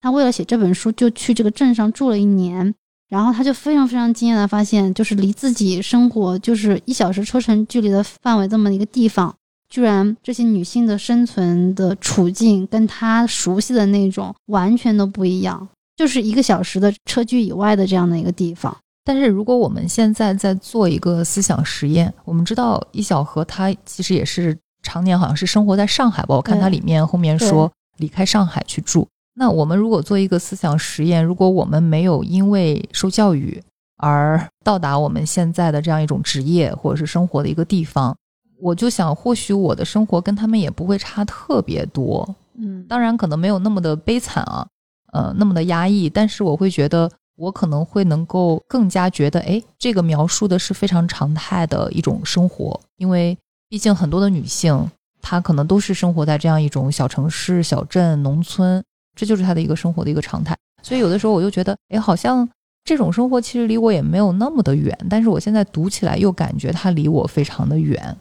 [0.00, 2.74] 他为了写这本书，就去这个镇上住了一年，
[3.10, 9.34] 然后他就非常非常惊讶的发现，就是离自己生活就是一小时车程距离的范围这么一个地方，
[9.68, 18.74] 居然这些女性的生存的处境跟他熟悉的那种完全都不一样，就是一个小时的车距以外的这样的一个地方。
[19.10, 29.08] 但是如果我们现在在做一个思想实验，我们知道易小荷他其实也是常年好像是生活在上海吧，我看他里面后面说离开上海去住。
[29.34, 33.60] 那我们如果做一个思想实验，如果我们没有因为受教育
[33.96, 38.16] 而到达我们现在的这样一种职业或者是生活的一个地方，
[38.60, 42.32] 我就想，或许我的生活跟他们也不会差特别多。
[42.56, 44.64] 嗯，当然可能没有那么的悲惨啊，
[45.12, 54.90] 呃，那么的压抑，但是我会觉得，我可能会能够更加觉得，哎，这个描述的是非常常态的一种生活，因为毕竟很多的女性，
[55.22, 58.84] 她可能都是生活在这样一种小城市、小镇、农村。
[59.16, 62.46] 这就是她的一个生活的一个常态，所以有的时候我就觉得，哎，好像
[62.84, 68.16] 这种生活其实离我也没有那么的远，但是我现在读起来又感觉它离我非常的远。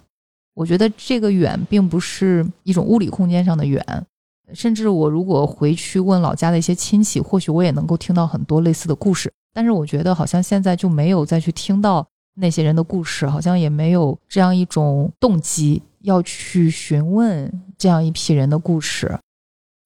[0.55, 3.83] 我觉得这个远并不是一种物理空间上的远，
[4.53, 9.31] 甚至我如果回去问老家的一些亲戚，或许我也能够听到很多类似的故事。
[9.53, 19.17] 但是我觉得好像现在就没有再去听到那些人的故事，好像也没有这样一种动机要去询问这样一批人的故事。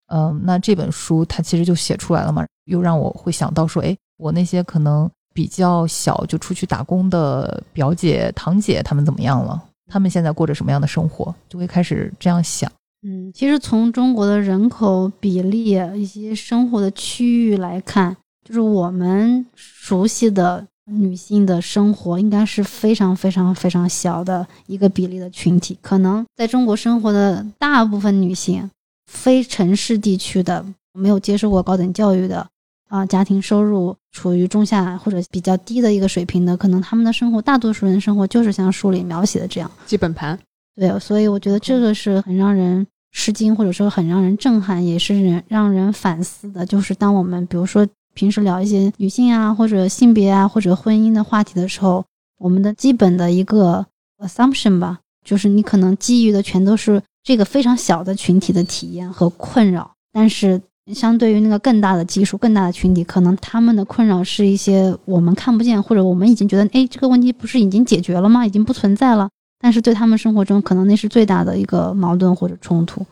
[0.08, 9.64] 嗯，那这本书它其实就写出来了嘛，又让我会想到说，哎，我那些可能比较小就出去打工的表姐、堂姐，他们怎么样了？
[9.90, 11.34] 他们现在过着什么样的生活？
[11.50, 12.72] 就会开始这样想。
[13.06, 18.16] 嗯，其实从中国的人口比例、一些生活的区域来看，
[18.48, 25.78] 就是我们熟悉的女性的生活应该是非常非常非常小的一个比例的群体。
[25.82, 28.70] 可能在中国生活的大部分女性，
[29.12, 32.48] 非城市地区的没有接受过高等教育的
[32.88, 39.70] 啊，家庭收入处于中下或者比较低的一个水平的，可能他们的生活，大多数人生活就是像书里描写的这样。
[39.86, 40.40] 基本盘。
[40.76, 46.66] 对，所以我觉得这个是很让人吃惊，或者说很让人震撼，也是人让人反思的。
[46.66, 52.04] 就是当我们比如说平时聊一些女性啊，或者性别啊，或者婚姻的话题的时候，
[52.40, 53.86] 我们的基本的一个
[54.18, 60.60] assumption 吧，就是你可能基于的全都是这个非常小的群体的体验和困扰，但是
[60.94, 68.46] 相对于那个更大的基数、更大的群体，可能他们的困扰是一些我们看不见，或者我们已经觉得，哎，这个问题不是已经解决了吗？
[68.46, 69.30] 已经不存在了。
[69.64, 73.04] 但是对他们生活中，可能那是最大的一个矛盾或者冲突。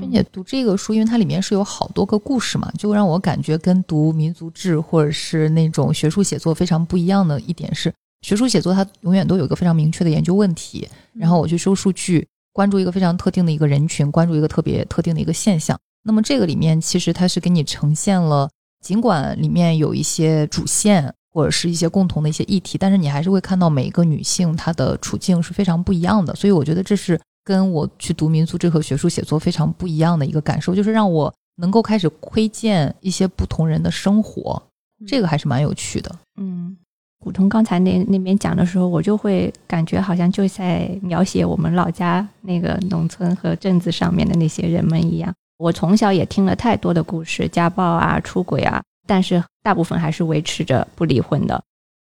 [0.00, 15.78] 并且读这个书，因为它里面是有好多个故事嘛，就让我感觉跟读民族志或者是那种学术写作非常不一样的一点是，学术写作它永远都有一个非常明确的研究问题，然后我去收数据，关注一个非常特定的一个人群，关注一个特别特定的一个现象。
[16.02, 18.50] 那么这个里面其实它是给你呈现了，
[18.84, 21.14] 尽管里面有一些主线。
[21.34, 34.62] 或者是一些共同的一些议题，但是你还是会看到每一个女性她的处境是非常不一样的，所以我觉得这是跟我去读民族志和学术写作非常不一样的一个感受，就是让我能够开始窥见一些不同人的生活，
[35.08, 36.16] 这个还是蛮有趣的。
[36.40, 36.76] 嗯，
[37.18, 45.34] 古潼刚才那那边讲的时候，我就会感觉好像就在描写我们老家那个农村和镇子上面的那些人们一样。
[45.58, 48.82] 我从小也听了太多的故事，家暴啊，出轨啊。
[49.06, 51.62] 但是大部分还是维持着不离婚的。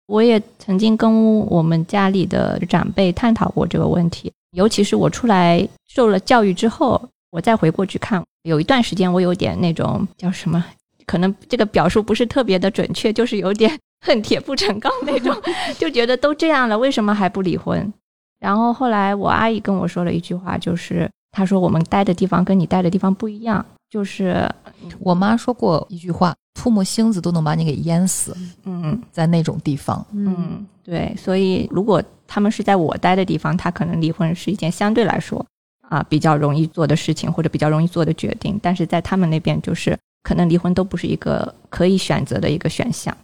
[0.07, 10.63] 我也曾经跟我们家里的长辈探讨过这个问题，尤其是我出来受了教育之后，我再回过去看，有一段时间我有点那种叫什么，
[11.05, 15.36] 可能这个表述不是特别的准确，就是有点恨铁不成钢那种，
[15.77, 17.91] 就觉得都这样了，为什么还不离婚？
[18.39, 24.50] 然后后来我阿姨跟我说了一句话，就是她说我们待的地方跟你待的地方不一样，就是
[25.00, 26.36] 我妈说过一句话。
[26.60, 35.45] 唾沫星子都能把你给淹死，嗯，在那种地方，嗯，对，所以如果他们是在我待的地方，他可能离婚是一件相对来说
[35.82, 38.60] 啊比较容易做的事情，或者比较容易做的决定。
[38.60, 43.15] 但是在他们那边，就是可能离婚都不是一个可以选择的一个选项，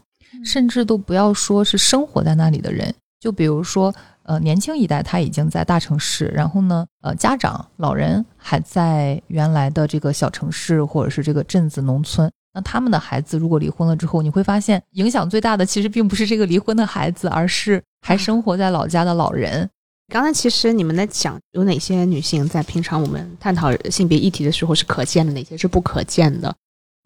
[0.46, 3.92] 甚至都不要说是生活在那里的人，就比如说
[4.24, 12.32] 呃年轻一代他已经在大城市，然后呢呃家长老人还在原来的这个小城市或者是这个镇子农村。
[12.54, 19.68] 那他们的孩子如果离婚了之后，你会发现影响最大的其实并不是这个离婚的孩子，而是还生活在老家的老人。
[20.12, 26.54] 刚才其实你们在讲有哪些女性在平常我们探讨性别议题的时候是可见的，哪些是不可见的？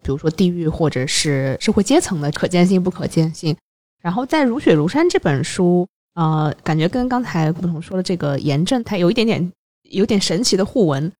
[0.02, 3.56] 比如说地域或者是社会阶层的可见性、不可见性。
[4.02, 9.52] 然后在《如雪如山》这本书，呃，感觉跟刚才不同说的这个炎症，它有一点点
[9.90, 11.12] 有点神奇的互文，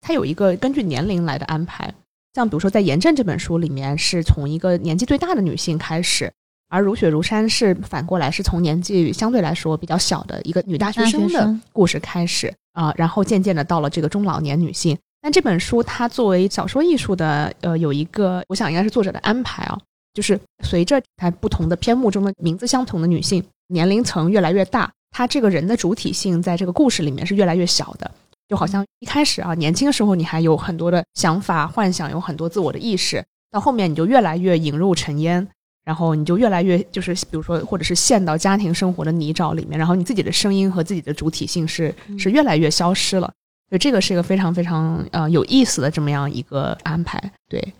[0.00, 1.92] 它有一个根据年龄来的安排。
[2.34, 6.30] 像比如说，在《炎症》这本书里面，是从一个年纪最大的女性开始，
[6.68, 14.96] 而《如雪如山》是反过来，是从年纪相对来说比较小的一个女大学生的故事开始啊，然后渐渐的到了这个中老年女性。
[15.22, 19.78] 但这本书它作为小说艺术的，呃，有一个我想应该是作者的安排啊，
[20.16, 28.10] 就是随着它不同的篇目中的名字相同的女性年龄层越来越大，她这个人的主体性在这个故事里面是越来越小的。
[28.48, 35.46] 就好像一开始啊，年轻的时候你还有很多的想法、幻想，有很多自我的意识，到后面你就越来越引入尘烟，
[35.84, 43.30] 然后你就越来越就是，比如说，或者是陷到家庭生活的泥沼里面，然后你自己的声音和自己的主体性是是越来越消失了。
[43.68, 47.20] 所以这个是一个非常非常呃有意思的这么样一个安排。
[47.48, 47.74] 对，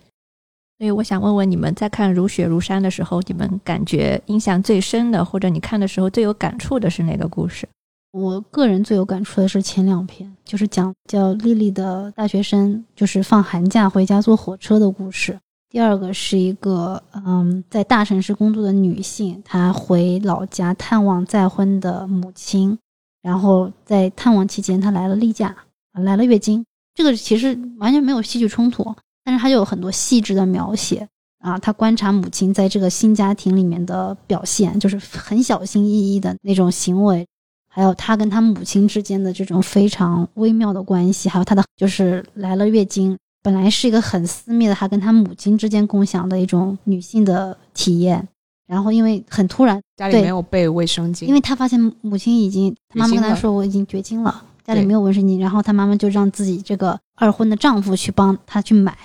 [0.79, 7.67] 所以我想问问你们，在看《如雪如山》的时候，你们感觉印象最深的，或者你看的时候最有感触的是哪个故事？
[8.13, 15.39] 我个人最有感触的是前两篇，就是讲叫丽丽的大学生，就是放寒假回家坐火车的故事。
[15.69, 22.79] 第二个是一个嗯，在大城市工作的女性，她回老家探望再婚的母亲，
[23.21, 25.55] 然后在探望期间，她来了例假，
[25.93, 26.65] 来了月经。
[26.95, 28.95] 这个其实完全没有戏剧冲突，
[29.27, 31.07] 但是他就有很多细致的描写
[31.41, 37.27] 啊，他观察母亲在这个新家庭里面的表现，就是很小心翼翼的那种行为。
[37.69, 48.27] 还有他跟他母亲之间的这种非常微妙的关系，还有他的就是来了月经，本来是一个很私密的，他跟他母亲之间共享的一种女性的体验。
[48.67, 58.97] 然后因为很突然，家里没有备卫生巾，因为他发现母亲已经，他妈妈跟他说我已经绝经了，家里没有卫生巾，然后他妈妈就让自己这个二婚的丈夫去帮他去买，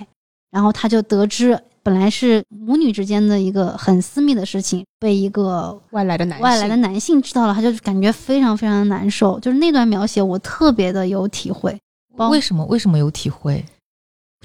[0.51, 9.39] 然后他就得知本来是母女之间的一个很私密的事情，被一个外来的男性外来的男性知道了，他就感觉非常非常的难受。
[9.39, 11.75] 就是那段描写，我特别的有体会。
[12.29, 13.65] 为什么为什么有体会？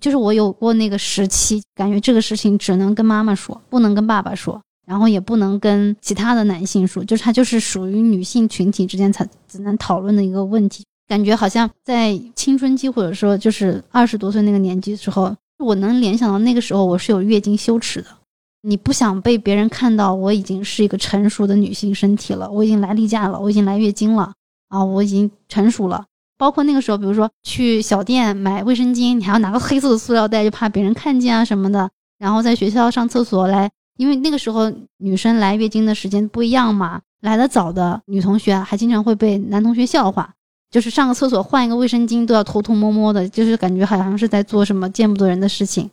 [0.01, 10.85] 就是我有过那个时期，感觉这个事情只能跟妈妈说，不能跟爸爸说，然后也不能跟其他的男性说，就是它就是属于女性群体之间才只能讨论的一个问题。
[11.09, 18.09] 感觉好像在青春期或者说就是二十多岁那个年纪的时候，我能联想到那个时候我是有月经羞耻的。
[18.63, 24.33] 你不想被别人看到我已经是一个成熟的女性身体了，我已经来例假了，我已经来月经了
[24.69, 26.05] 啊，我已经成熟了。
[26.37, 31.89] 包括那个时候，比如说去小店买卫生巾，你还要拿个黑色的塑料袋，就怕别人看见啊什么的。
[32.19, 40.35] 然后在学校上厕所来，因为那个时候女生来月经的时间不一样嘛，来的早的女同学还经常会被男同学笑话，
[40.71, 45.91] 就是上个厕所换一个卫生巾都要偷偷摸摸的，就是感觉好像是在做什么见不得人的事情。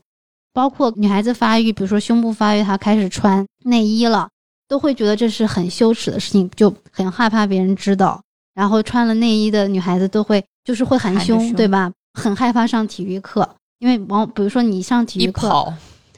[0.53, 4.29] 包括女孩子发育，比如说胸部发育，她开始穿内衣了，
[4.67, 8.21] 都会觉得这是很羞耻的事情，就很害怕别人知道。
[8.53, 11.91] 然后穿了内衣的女孩子都会就是会含胸，对吧？
[12.13, 13.49] 很害怕上体育课，
[13.79, 15.73] 因为往比如说你上体育课，跑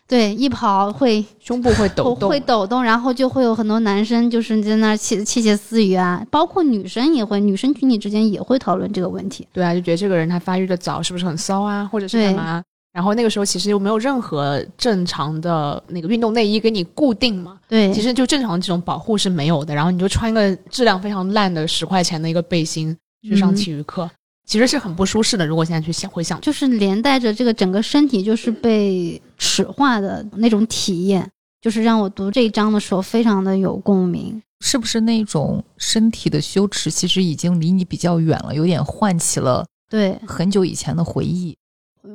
[0.07, 9.47] 对，一跑会胸部会抖动，会抖动，然后就会有很多男生就是在那儿窃窃窃私语啊，包括女生也会，女生群体之间也会讨论这个问题。
[9.51, 12.63] 对啊，就觉得这个人他发育的早，是不是很骚啊，或者是对干嘛？
[12.93, 19.75] 然后那个时候其实又没有任何正常的那个运动内衣给你固定嘛，对，其实就正常这种保护是没有的。
[19.75, 24.09] 然后你就穿一个质量非常烂的十块钱的一个背心去上嗯体育课，
[24.45, 25.45] 其实是很不舒适的。
[25.45, 31.29] 如果现在去想回想，就是连带着这个整个身体就是被尺化的那种体验，
[31.61, 34.41] 就是让我读这一章的时候非常的有共鸣。
[34.61, 41.55] 是不是那种身体的羞耻，其实已经离你比较远了，有点唤起了对很久以前的回忆？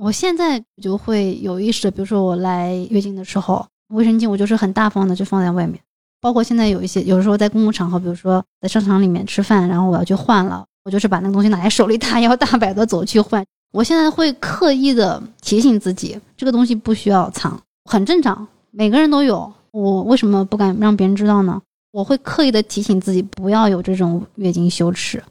[0.00, 5.78] 我现在就会有意识的，比如说我来月经的时候，卫生巾我就是很大方的就放在外面。
[6.20, 13.44] 包括现在有一些，有的时候在公共场合，比如说在商场里面吃饭，然后我要去换了，我就是把那个东西拿在手里，大摇大摆的走去换。
[13.72, 19.52] 我现在会刻意的提醒自己，这个东西不需要藏，很正常，每个人都有。
[19.72, 21.60] 我为什么不敢让别人知道呢？
[21.92, 25.22] 我会刻意的提醒自己，不要有这种月经羞耻。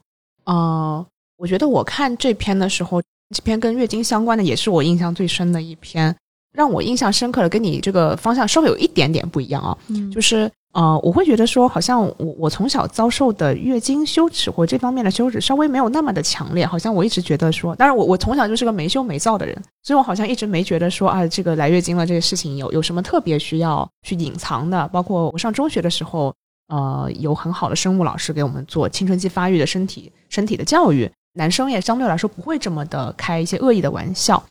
[0.46, 1.06] 呃，
[1.38, 3.02] 我觉得我看这篇的时候，
[3.36, 6.16] 这篇跟月经相关的也是我印象最深的一篇，
[6.54, 9.78] 让我印象深刻的跟你这个方向稍微有一点点不一样啊。
[9.88, 24.88] 嗯就是呃，我会觉得说，好像我我从小遭受的月经羞耻或这方面的羞耻稍微没有那么的强烈，好像我一直觉得说，当然我我从小就是个没羞没臊的人，所以我好像一直没觉得说啊，这个来月经了这个事情有有什么特别需要去隐藏的。
[24.90, 26.32] 包括我上中学的时候，
[26.68, 34.42] 呃，有很好的生物老师给我们做青春期发育的身体身体的教育，男生也相对来说不会这么的开一些恶意的玩笑。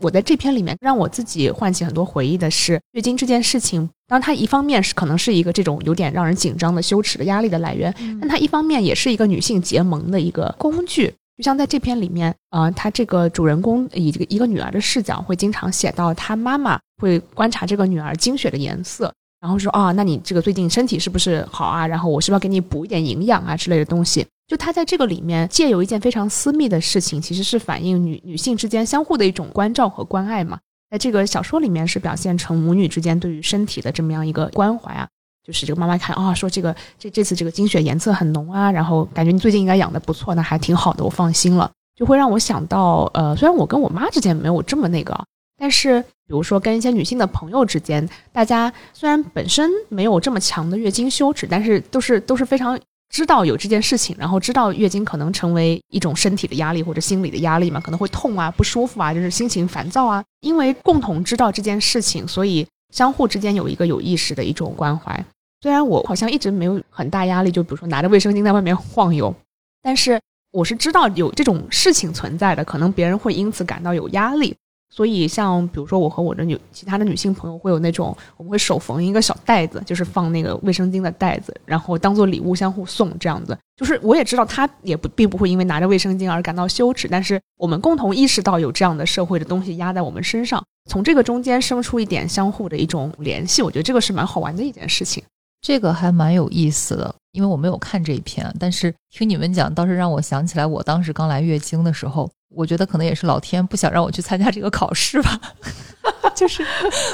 [0.00, 11.12] 我在这篇里面让我自己唤起很多回忆的是月经这件事情，当然它一方面是可能是一个这种有点让人紧张的羞耻的压力的来源，但它一方面也是一个女性结盟的一个工具。
[11.36, 21.86] 就像在这篇里面，呃，他这个主人公以这个一个女儿的视角，会经常写到她妈妈会观察这个女儿经血的颜色，然后说啊，那你这个最近身体是不是好啊？
[21.86, 24.26] 然后我是不是要给你补一点营养啊之类的东西？
[24.48, 30.58] 就他在这个里面借由一件非常私密的事情，其实是反映女女性之间相互的一种关照和关爱嘛。
[30.90, 35.06] 在这个小说里面是表现成母女之间对于身体的这么样一个关怀啊，
[35.46, 45.14] 就是这个妈妈看啊、说这个这这次这个经血颜色很浓啊，然后感觉你最近应该养的不错，那还挺好的，我放心了，就会让我想到，呃，虽然我跟我妈之间没有这么那个，
[45.58, 60.22] 但是比如说跟一些女性的朋友之间，大家虽然本身没有这么强的月经羞耻，但是都是都是非常知道有这件事情，然后知道月经可能成为一种身体的压力或者心理的压力嘛，可能会痛啊、不舒服啊，就是心情烦躁啊。
[60.40, 65.24] 因为共同知道这件事情，所以相互之间有一个有意识的一种关怀。
[65.62, 69.34] 虽然我好像一直没有很大压力，就比如说拿着卫生巾在外面晃悠，
[69.82, 70.20] 但是
[70.52, 74.54] 我是知道有这种事情存在的，可能别人会因此感到有压力。
[74.90, 83.56] 所以，像比如说我和我的女其他的女性朋友会有那种，我们会手缝一个小袋子，就是放那个卫生巾的袋子，然后当做礼物相互送这样子。
[83.76, 95.22] 就是我也知道她也不并不会因为拿着卫生巾而感到羞耻，但是我们共同意识到有这样的社会的东西压在我们身上，从这个中间生出一点相互的一种联系，我觉得这个是蛮好玩的一件事情。
[95.60, 105.40] 这个还蛮有意思的，因为我没有看这一篇，但是听你们讲，倒是让我想起来我当时刚来月经的时候，我觉得可能也是老天不想让我去参加这个考试吧。
[106.34, 106.64] 就是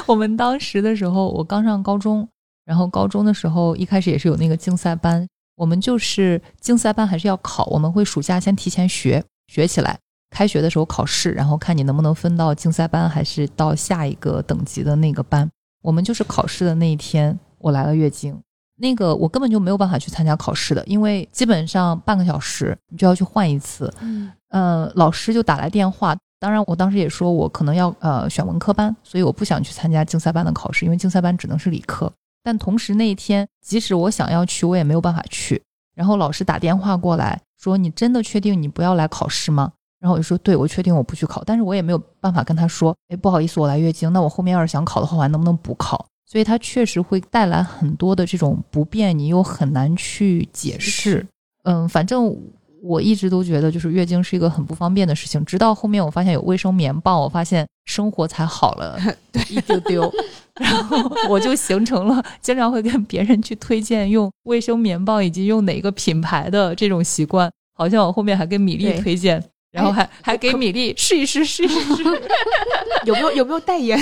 [0.07, 2.27] 我们当时的时候，我刚上高中，
[2.65, 9.23] 然后高中的时候一开始也是有那个竞赛班，我们就是竞赛班还是要考，我们会暑假先提前学
[9.53, 9.95] 学起来，
[10.31, 15.47] 开学的时候考试，然后看你能不能分到竞赛班，还是到下一个等级的那个班。
[15.83, 18.35] 我们就是考试的那一天，我来了月经。
[18.77, 23.93] 那个我根本就没有办法去参加考试的，因为基本上半个小时你就要去换一次。
[24.01, 32.11] 嗯，呃，老师就打来电话，当然我当时也说我可能要呃选文科班，所以我不想去参加竞赛班的考试，因为竞赛班只能是理科。
[32.43, 35.61] 但同时那一天，即使我想要去，我也没有办法去。
[35.95, 51.25] 然后老师打电话过来说：“你真的确定你不要来考试吗？”然后我就说：“对，我确定我不去考。”但是我也没有办法跟他说：“哎，不好意思，我来月经，那我后面要是想考的话，我还能不能补考？”所以它确实会带来很多的这种不便，你又很难去解释。
[51.63, 52.35] 嗯，反正
[52.81, 55.43] 我一直都觉得，就是月经是一个很不方便的事情。
[55.45, 58.99] 直到后面我发现有卫生棉棒，我发现生活才好了
[59.49, 60.13] 一丢丢。
[60.59, 60.97] 然后
[61.27, 67.51] 我就形成了经常会跟别人去推荐用卫生棉棒以及用哪个品牌的这种习惯。
[67.77, 69.43] 好像我后面还跟米粒推荐。
[69.75, 72.03] 然后还还给米粒试一试试一试，
[73.03, 73.99] 有没有有没有代言？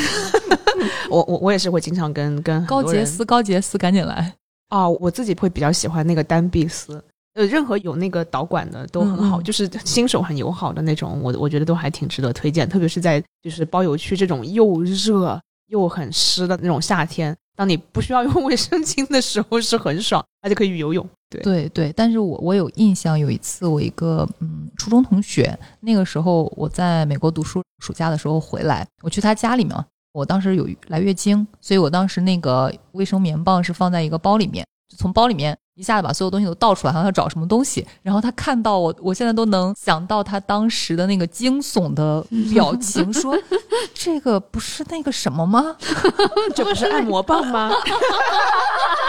[1.09, 4.31] 我我我也是会经常跟跟高洁丝高洁丝赶紧来
[4.69, 4.95] 哦！
[5.01, 7.03] 我自己会比较喜欢那个单臂丝，
[7.33, 17.35] 呃，任何有那个导管的都很好，就是新手很友好的那种，我我觉得都还挺值得推荐，特别是在就是包邮区这种又热又很湿的那种夏天。
[17.55, 21.07] 当你不需要用卫生巾的时候是很爽，而且可以游泳。
[21.41, 29.75] 对对对，但是我我有印象，有一次我一个嗯初中同学，那个时候我在美国读书，暑假的时候回来，我去他家里面，
[30.13, 35.57] 我当时有来月经，所以我当时那个卫生棉棒是放在一个包里面，就从包里面。
[35.75, 37.83] 一下子把所有东西都倒出来，好像要找什么东西。
[38.03, 42.23] 然后他看到我，我现在都能想到他当时的那个惊悚的
[42.53, 43.35] 表情，说：
[43.91, 45.75] “这个不是那个什么吗？
[46.53, 47.71] 这不是按摩棒吗？”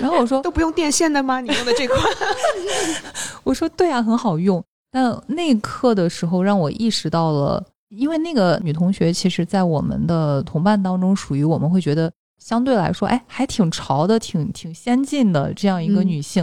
[0.00, 1.40] 然后我说： “都不用电线的吗？
[1.40, 1.98] 你用的这款？”
[3.44, 12.10] 我说：“对啊，很好用。”但那一刻的时候，让我意识到了，因为那个女同学，其实在我们的同伴当中，属于我们会觉得。
[12.42, 16.42] 相对来说，哎，还挺潮的，挺挺先进的这样一个女性。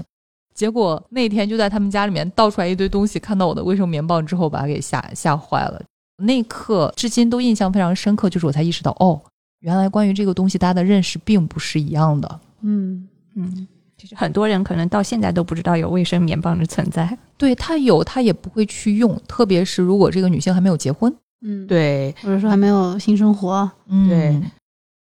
[0.54, 5.82] 结果那天就在他们家里面倒出来一堆东西，看到我的卫生棉棒之后，把她给吓吓坏了。
[6.18, 9.20] 那一刻至今都印象非常深刻，就是我才意识到，哦，
[9.62, 12.40] 原来关于这个东西大家的认识并不是一样的。
[12.62, 13.68] 嗯嗯，
[13.98, 17.18] 其实很多人可能到现在都不知道有卫生棉棒的存在。
[17.38, 21.14] 对他有，他也不会去用，特别是如果这个女性还没有结婚，
[21.46, 24.42] 嗯，对，或者说还没有性生活，嗯，对。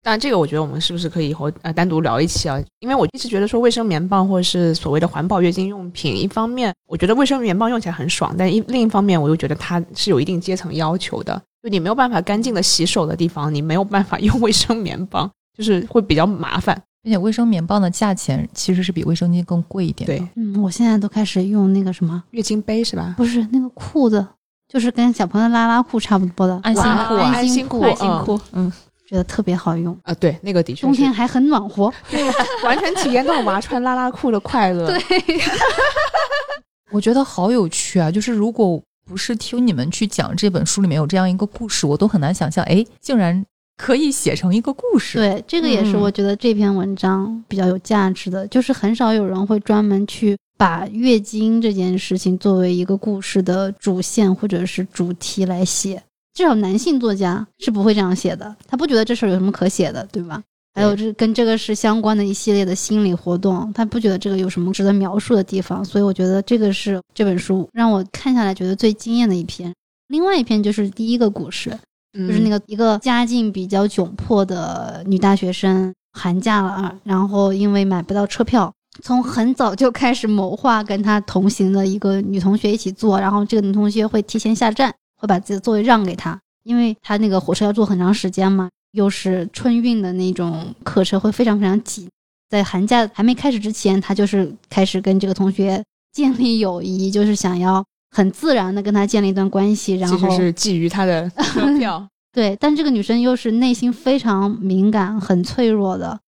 [0.01, 2.59] 但这个我觉得我们是不是可以以后呃单独聊一期啊？
[2.79, 16.81] 因为我一直觉得说卫生棉棒或者是所谓的环保月经用品，一方面我觉得卫生棉棒用起来很爽，但一另一方面我又觉得它是有一定阶层要求的，就你没有办法干净的洗手的地方，你没有办法用卫生棉棒，就是会比较麻烦。
[17.03, 20.07] 并且卫生棉棒的价钱其实是比卫生巾更贵一点。
[20.07, 23.15] 对，嗯，我现在都开始用那个什么月经杯是吧？
[23.17, 24.27] 不是那个裤子，
[24.69, 28.73] 就是跟小朋友拉拉裤差不多的安心裤，安心裤，安心裤，嗯。
[29.09, 30.13] 觉得特别好用啊！
[30.21, 31.91] 对，那个的确，冬天还很暖和，
[32.63, 34.87] 完全体验到娃穿拉拉裤的快乐。
[34.87, 35.01] 对，
[36.93, 38.11] 我觉得好有趣啊！
[38.11, 43.43] 就是如果不是听你们去讲这本书里面有这样一个故事，我都很难想象，哎，竟然
[43.79, 45.17] 可以写成一个故事。
[45.17, 56.03] 对，这个也是我觉得这篇文章比较有价值的，就是很少有人会专门去把月经这件事情作为一个故事的主线或者是主题来写。
[56.35, 60.43] 至少男性作家是不会这样写的，他不觉得这事儿有什么可写的，对吧？
[60.75, 69.75] 还有这跟这个是相关的一系列的心理活动，他不觉得这个有什么值得描述的地方，所以我觉得这个是这本书让我看下来觉得最惊艳的一篇。
[70.07, 71.77] 另外一篇就是第一个故事，
[72.13, 84.95] 就是那个一个家境比较窘迫的女大学生，寒假了，然后因为买不到车票，从很早就开始谋划跟她同行的一个女同学一起坐，然后这个女同学会提前下站。
[85.21, 92.09] 会把自己的座位让给她，因为她那个火车要坐很长时间嘛，又是春运的那种客车，会非常非常挤。
[92.49, 95.83] 在寒假还没开始之前，她就是开始跟这个同学
[96.13, 99.97] 建立友谊，就是想要很自然的跟他建立一段关系。
[99.97, 102.09] 然后其实是觊觎他的车 票。
[102.33, 106.19] 对，但这个女生又是内心非常敏感、很脆弱的。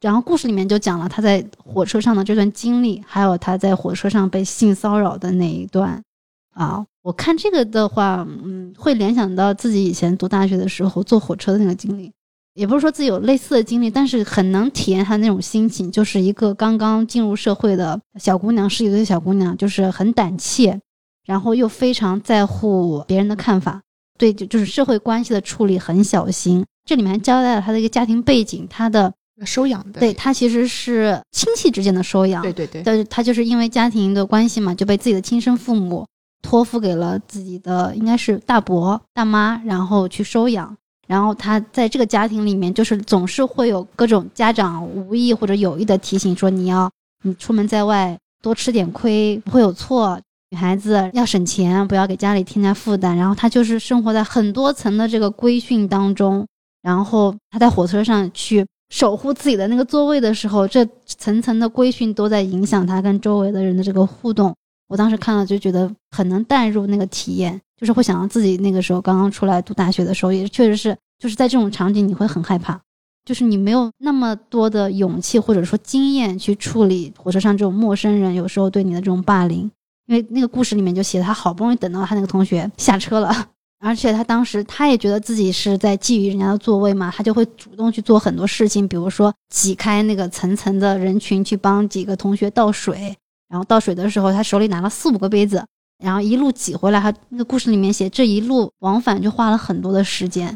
[0.00, 6.00] 然后故事里面就讲了她在火车上的这段经历，还有她在火车上被性骚扰的那一段。
[6.54, 12.12] 啊，我看这个的话，嗯，会联想到自己以前读大学的时候坐火车的那个经历，
[12.54, 20.80] 也不是说自己有类似的经历，但是很能体验她那种心情，就是一个刚刚进入社会的小姑娘，十几岁的小姑娘，就是很胆怯，
[21.28, 23.82] 然后又非常在乎别人的看法，
[24.18, 26.64] 对，就就是社会关系的处理很小心。
[26.86, 29.12] 这里面交代了他的一个家庭背景，他的
[29.44, 36.06] 收养的，对他其实是亲戚之间的收养，对对对，但是他就是因为家庭的关系嘛，就被自己的亲生父母。
[36.40, 40.74] 托付给了自己的应该是大伯大妈，然后去收养。
[41.08, 46.88] 然后他在这个家庭里面，就是总是会有各种家长无意或者有意的提醒说，你要
[47.24, 50.18] 你出门在外多吃点亏不会有错，
[50.50, 53.16] 女孩子要省钱，不要给家里添加负担。
[53.16, 56.46] 然后她就是生活在很多层的这个规训当中。
[56.82, 64.54] 然后她在火车上去守护自己的那个座位的时候，这层层的规训都在影响她跟周围的人的这个互动。
[64.88, 72.80] 我当时看了就觉得很能带入那个体验，就是会想到自己那个时候刚刚出来读大学的时候，也确实是就是在这种场景你会很害怕，
[73.26, 79.70] 就是你没有那么多的勇气或者说经验去处理火车上这种陌生人有时候对你的这种霸凌，
[80.08, 83.30] 因为那个故事里面就写他好不容易等到他那个同学下车了，
[83.80, 93.16] 而且他当时他也觉得自己是在觊觎人家的座位嘛，他就会主动去做很多事情，比如说挤开那个层层的人群去帮几个同学倒水。
[93.50, 95.64] 然后倒水的时候，他手里拿了四五个杯子，
[96.04, 97.00] 然后一路挤回来。
[97.00, 100.54] 他那个故事里面写，这一路往返就花了很多的时间。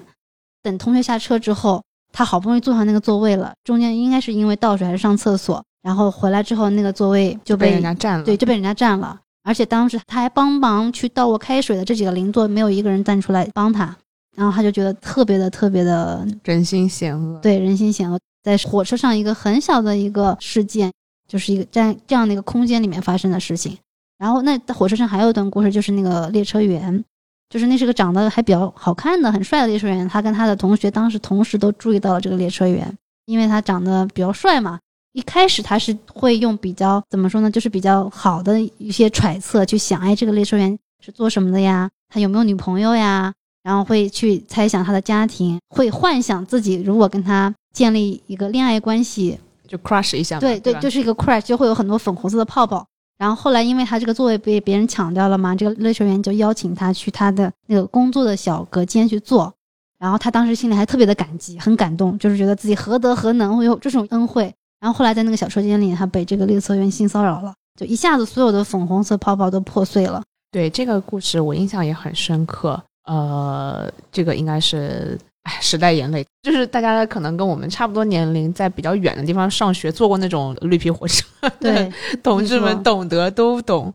[0.63, 1.83] 等同学下车之后，
[2.13, 8.25] 他好不容易坐上那个座位了，中间应该是因为倒水还是上厕所，然后回来之后那个座位就被人家占了。
[8.27, 9.19] 对，就被人家占了。
[9.43, 13.97] 而且当时他还帮忙去倒过开水的这几个邻座，没有一个人站出来帮他。
[14.37, 17.39] 然后他就觉得特别的特别的人心险恶。
[17.41, 20.91] 对，人心险恶，在火车上一个很小的一个事件。
[21.29, 23.79] 就是一个在这样的一个空间里面发生的事情，
[24.19, 27.03] 然后那火车上还有一段故事，就是那个列车员，
[27.49, 34.79] 就是那是个长得还比较好看的、很帅的列车员，他跟他的同学当时同时都注意到了这个列车员，因为他长得比较帅嘛。
[35.13, 41.91] 一开始他是会用比较怎么说呢，就是比较好的一些揣测去想，哎，这个列车员是做什么的呀？
[42.09, 43.33] 他有没有女朋友呀？
[43.63, 49.39] 然后会去猜想他的家庭，会幻想自己如果跟他建立一个恋爱关系。
[49.69, 52.87] 就 crush 一下，对对，就是一个 crush，就会有很多粉红色的泡泡。
[53.17, 59.55] 然后后来，因为他这个座位被别人抢掉了嘛，这个列车员就邀请他去他的那个工作的小隔间去坐。
[59.99, 64.53] 然后他当时心里还特别的感激，很感动，就是觉得自己何德何能会有这种恩惠。
[64.83, 70.23] 然后后来在那个小车间里，他被这个列车员性骚扰了，就一下子所有的粉红色泡泡都破碎了。
[70.51, 72.83] 对这个故事，我印象也很深刻。
[73.05, 75.19] 呃，这个应该是。
[75.45, 81.27] 哎，时代眼泪，就是大家可能跟我们差不多年龄，在比较远的地方上学，坐过那种绿皮火车，
[81.59, 83.93] 对，同志们懂得都懂。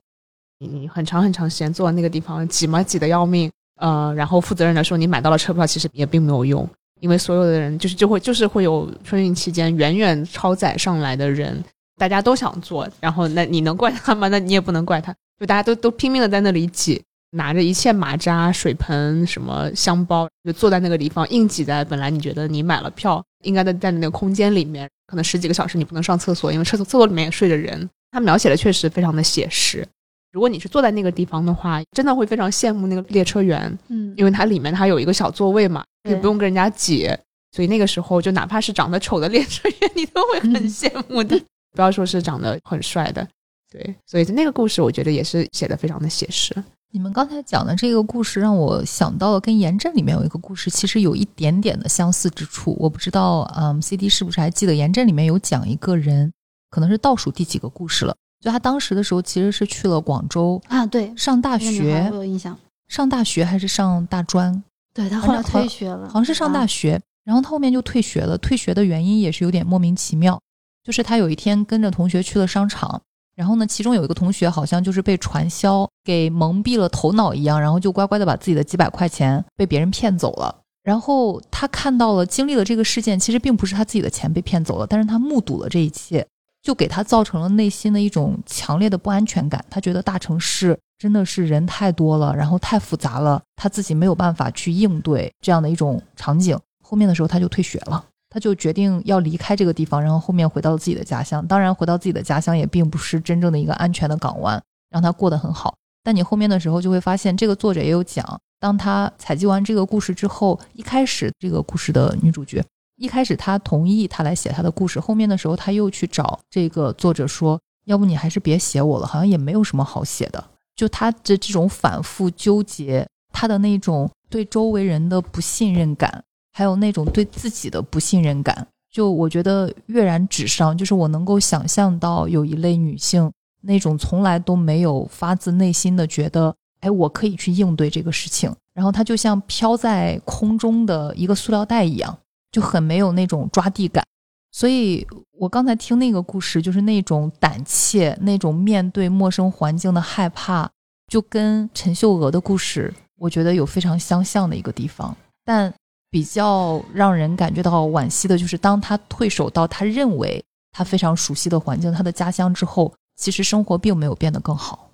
[0.59, 6.69] 你你很长很长时间坐那个地方，挤嘛挤得要命，呃，然后负责任的说你买到了车票，其实也并没有用，
[6.99, 11.63] 因为所有的人就是就会就是会有春运期间远远超载上来的人，
[11.97, 14.27] 大家都想坐，然后那你能怪他吗？
[14.27, 17.01] 那你也不能怪他，就大家都都拼命的在那里挤。
[17.31, 27.87] 拿着一切马扎、水盆、什么香包，就坐在那个地方，硬挤在本来你觉得你买了票应该在在那个空间里面，可能十几个小时你不能上厕所，因为厕所厕所里面也睡着人。
[28.11, 29.85] 他描写的确实非常的写实。
[30.31, 37.09] 如果你是坐在那个地方的话，真的会非常羡慕那个列车员，嗯，因为它里面它有一个小座位嘛，也不用跟人家挤，
[37.51, 41.39] 所以那个时候就哪怕是长得丑的列车员，你都会很羡慕的。
[41.73, 43.27] 不要说是长得很帅的，
[43.71, 46.55] 对，所以那个故事我觉得也是写的非常的写实。
[46.91, 52.75] 你们刚才讲的这个故事让我想到了跟《严正》里面有一个故事，其实有一点点的相似之处。
[52.79, 56.31] 我不知道，嗯，C D 是不是还记得《严正》里面有讲一个人，
[56.69, 58.15] 可能是倒数第几个故事了？
[58.39, 62.57] 就他当时的时候其实是去了广州啊，对，上大学，我有印象。
[62.87, 64.63] 上大学还是上大专？
[64.93, 68.37] 对他后来退学了，好像是上大学，然后他后面就退学了。
[68.37, 70.39] 退学的原因也是有点莫名其妙，
[70.83, 73.01] 就是他有一天跟着同学去了商场。
[73.35, 80.55] 然后呢，其中有一个同学好像就是被传销给蒙蔽了头脑一样，然后就乖乖的把自己的几百块钱被别人骗走了。
[80.81, 86.25] 然后他看到了、经历了这个事件，其实并不是他自己的钱被骗走了，但是他目睹了这一切，
[86.67, 89.63] 就给他造成了内心的一种强烈的不安全感。
[89.69, 96.59] 他觉得大城市真的是人太多了，然后太复杂了，他自己没有办法去应对这样的一种场景。
[96.83, 98.03] 后面的时候他就退学了。
[98.29, 101.47] 他就决定要离开这个地方，然后后面回到了自己的家乡。
[101.47, 105.73] 当然，回到自己的家乡也并不是真正的一个安全的港湾，让他过得很好。
[106.03, 112.61] 但你后面的时候就会发现，这个作者也有讲，当他采集完这个故事之后，一开始这个故事的女主角，
[112.97, 120.43] 一开始他同意他来写他的故事，后面的时候他又去找这个作者说，要不你还是别写我了，好像也没有什么好写的。
[120.75, 126.23] 就他的这种反复纠结，他的那种对周围人的不信任感。
[126.53, 130.75] 还有那种对自己的不信任感，就我觉得跃然纸上。
[130.75, 133.31] 就是我能够想象到有一类女性，
[133.61, 138.51] 那种从来都没有发自内心的觉得，哎，我可以去应对这个事情。
[138.73, 142.17] 然后她就像飘在空中的一个塑料袋一样，
[142.51, 144.03] 就很没有那种抓地感。
[144.51, 150.69] 所以我刚才听那个故事，就是那种胆怯，那种面对陌生环境的害怕，
[151.07, 155.15] 就跟陈秀娥的故事，我觉得有非常相像的一个地方。
[155.45, 155.71] 但
[156.09, 164.86] 比较让人感觉到惋惜的就是，当他退守到他认为他非常熟悉的环境，他的家乡之后，其实生活并没有变得更好。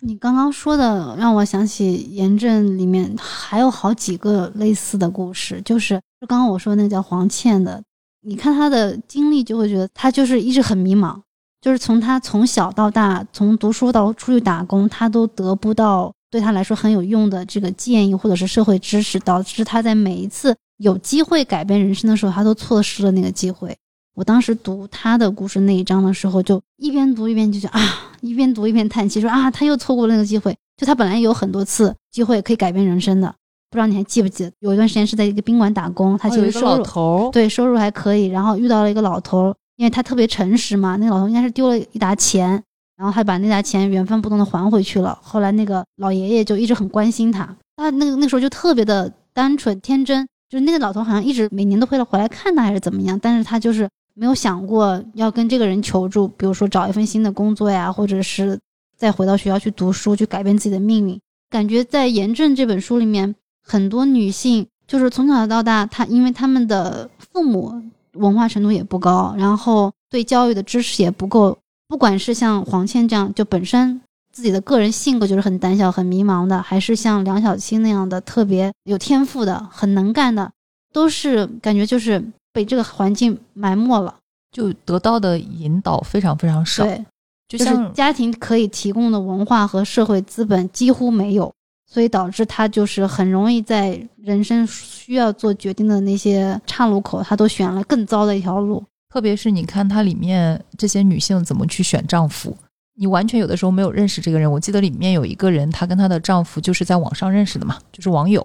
[0.00, 5.94] 你刚刚说的让我想起严正里面还有好几个类似的故事，就是
[6.28, 7.82] 刚刚我说那个叫黄倩的，
[8.22, 11.18] 你看她的经历就会觉得她就是一直很迷茫。
[11.60, 23.74] 就是从她从小到大，从读书到出去打工，她都得不到对她来说很有用的这个建议或者是社会知识，导致她在每一次有机会改变人生的时候，她都错失了那个机会。
[24.14, 27.80] 我当时读他的故事那一章的时候，就一边读一边就觉啊，
[28.20, 30.56] 一边读一边叹气，说啊，他又错过了那个机会。
[30.76, 33.28] 就他本来有很多次机会可以改变人生的，
[33.70, 34.52] 不知道你还记不记得？
[34.60, 39.54] 有一段时间是在一个宾馆打工，他其实收入对收入还可以，然后遇到了一个老头。
[39.76, 42.62] 因为他特别诚实嘛，那个老头应该是丢了一沓钱，
[42.96, 45.18] 然后他把那沓钱原封不动的还回去了。
[45.20, 47.44] 后来那个老爷爷就一直很关心他，
[47.76, 58.58] 他那个那时候就特别的单纯天真，就是那个老头好像一直每年都会回来看他还是怎么样，但是他就是没有想过要跟这个人求助，比如说找一份新的工作呀，或者是
[58.96, 61.20] 再回到学校去读书，去改变自己的命运。
[61.50, 67.82] 感觉在《严正》这本书里面，很多女性就是从小到大，她因为他们的父母。
[68.14, 71.58] 文化程度也不高，然后对教育的知识也不够。
[71.88, 74.00] 不管是像黄倩这样，就本身
[74.32, 80.48] 自己的个人性格就是很胆小、很迷茫的，还是像梁小青那样的特别有天赋的、很能干的，
[80.92, 84.14] 都是感觉就是被这个环境埋没了，
[84.50, 86.84] 就得到的引导非常非常少。
[86.84, 87.04] 对，
[87.46, 91.52] 就像家庭可以提供的文化和社会资本几乎没有。
[91.86, 98.82] 所以导致他就是很容易在人生需要做决定的那些岔路口，他都选了更糟的一条路。
[99.12, 102.56] 特别是你看它里面这些女性怎么去选丈夫，
[102.96, 104.50] 你完全有的时候没有认识这个人。
[104.50, 108.44] 我记得里面有一个人，她跟她的丈夫就是在网上认识的嘛，就是网友，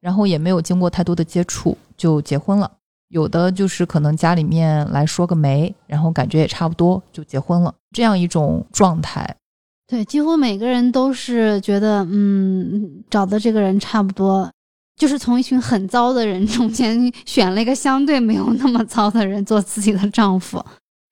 [0.00, 2.70] 然后也没有经过太多的接触就结婚了。
[3.08, 9.36] 有的就是可能家里面来说个媒，然后感觉也差不多就结婚了，这样一种状态。
[9.86, 14.50] 对，几乎每个人都是觉得，嗯，找的这个人差不多，
[14.96, 20.64] 就是从一群很糟的人中间选了一个相对没有那么糟的人做自己的丈夫。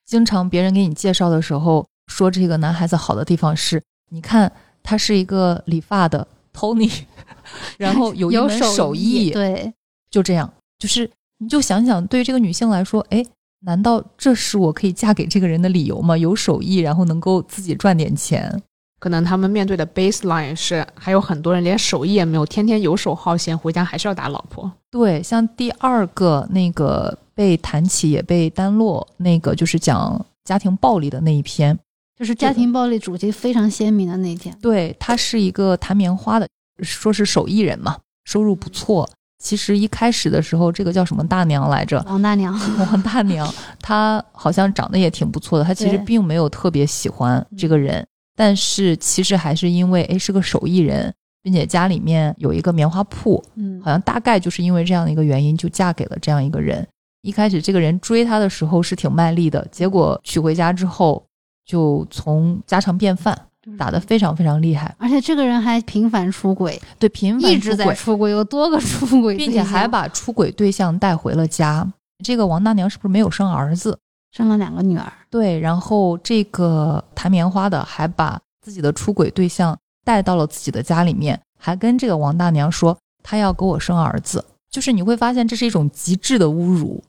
[0.05, 3.80] 经常别人给你介绍的时候说，这个男孩子好的地方是，
[4.11, 4.51] 你看
[4.82, 6.92] 他是一个理发的 Tony，
[7.78, 9.72] 然后有一门手艺，对，
[10.11, 11.09] 就这样，就是
[11.39, 13.24] 你就想想，对于这个女性来说，哎。
[13.66, 16.14] 难道这是我可以嫁给这个人的理由吗？
[16.18, 18.62] 有手艺，然后能够自己赚点钱。
[19.01, 24.70] 可能他们面对的 baseline 是还有很多人连手艺也没有，天天游手好闲，回家还是要打老婆。
[24.91, 31.78] 对，像第二个那个被谈起也被单落，那个就是讲家庭暴力的那一篇，
[32.18, 34.55] 就是家庭暴力主题非常鲜明的那一天。
[34.61, 36.47] 对他是一个弹棉花的，
[36.82, 39.09] 说是手艺人嘛，收入不错。
[39.39, 42.03] 其实一开始的时候，这个叫什么大娘来着？
[42.07, 42.59] 王大娘。
[42.78, 45.64] 王大娘， 她好像长得也挺不错的。
[45.64, 51.12] 她其实并没有特别喜欢这个人，但是其实还是因为哎是个手艺人，
[51.43, 56.87] 并且家里面有一个棉花铺，嗯，好像大概就是因为这样的一个原因，就嫁给了这样一个人。
[57.22, 61.22] 一开始这个人追她的时候是挺卖力的，结果娶回家之后
[61.66, 63.39] 就从家常便饭。
[63.79, 71.87] 打得非常非常厉害，而且这个人还频繁出轨，对，频繁一直在出轨，有多个出轨，并且还把出轨对象带回了家。
[72.25, 73.99] 这个王大娘是不是没有生儿子？
[74.33, 75.12] 生了两个女儿。
[75.31, 84.45] 对，然后这个弹棉花的还把自己的出轨对象带到了自己的家里面，还跟这个王大娘说他要给我生儿子。
[84.71, 87.03] 就是你会发现这是一种极致的侮辱，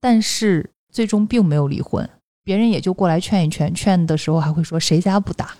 [0.00, 2.08] 但是最终并没有离婚，
[2.44, 5.56] 别人也就过来劝一劝，劝的时候还会说谁家不打。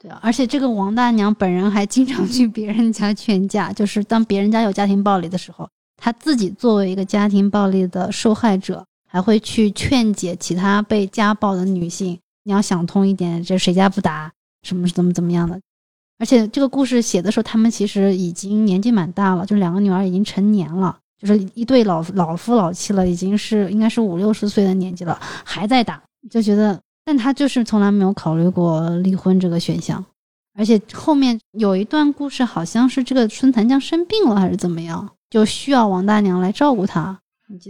[0.00, 12.16] 对啊，而且这个王大娘本人还经常去别人家劝架，就是当别人家有家庭暴力的时候，她自己作为一个家庭暴力的受害者，还会去劝解其他被家暴的女性。
[12.44, 14.30] 你要想通一点，这谁家不打，
[14.62, 15.60] 什么怎么怎么样的。
[16.20, 26.80] 而且这个故事写的时候，他们其实已经年纪蛮大了，就两个女儿已经成年了，就是一对老老夫老妻了，已经是应该是五六十岁的年纪了，还在打，就觉得。
[27.08, 30.04] 但他就是从来没有考虑过离婚这个选项，
[30.54, 37.18] 而且后面有一段故事，好像是这个孙檀江生病了还是怎么样，就需要王大娘来照顾他。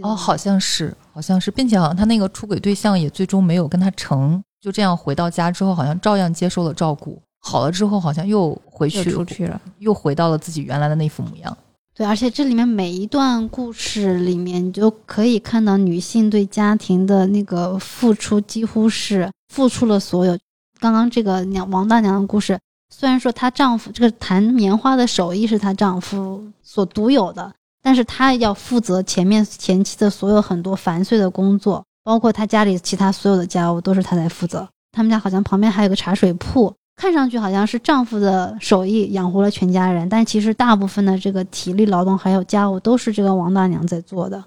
[0.03, 7.17] 哦，好像是，好像是，并且好像他那个出轨对象也最终没有跟他成，就这样回到家之后，好像照样接受了照顾。
[7.39, 11.57] 好了之后，好像又回去出去了，又回到了自己原来的那副模样。
[11.99, 20.37] 对，而且这里面每一段故事里面，你就可以看到女性对家庭的那个付出，几乎是付出了所有。
[20.79, 22.57] 刚刚这个娘王大娘的故事，
[22.89, 34.65] 虽然说她丈夫这个弹棉花的手艺是她丈夫所独有的，但是她要负责前面前期的所有很多繁碎的工作，包括她家里其他所有的家务都是她在负责。
[34.93, 44.43] 他们家好像旁边还有个茶水铺，看上去好像是丈夫的手艺养活了全家人，但其实大部分的这个体力劳动还有家务都是这个王大娘在做的。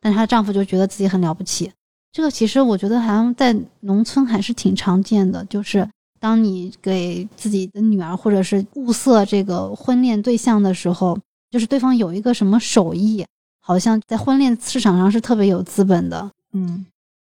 [0.00, 1.68] 但她丈夫就觉得自己很了不起。
[2.12, 5.84] 这个其实我觉得好像在农村还是挺常见的，就是
[6.20, 11.18] 当你给自己的女儿或者是物色这个婚恋对象的时候，
[11.50, 13.26] 就是对方有一个什么手艺，
[13.60, 16.30] 好像在婚恋市场上是特别有资本的。
[16.52, 16.86] 嗯，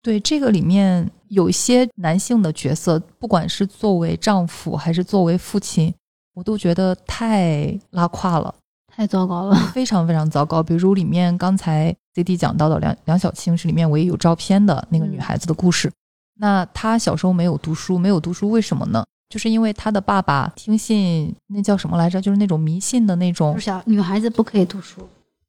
[0.03, 5.91] 对，这个里面有一些男性的角色，不管是作为丈夫还是作为父亲，
[6.33, 8.53] 我都觉得太拉胯了。
[8.95, 10.61] 太糟糕了，非常非常糟糕。
[10.61, 15.91] 比如里面刚才 C D 讲到的梁梁小青是里面唯一有照片的那个女孩子的故事。
[16.37, 19.03] 那她小时候没有读书，没有读书为什么呢？
[19.29, 22.21] 就是因为她的爸爸听信那叫什么来着？
[22.21, 25.07] 就是那种迷信的那种，小女孩子不可以读书。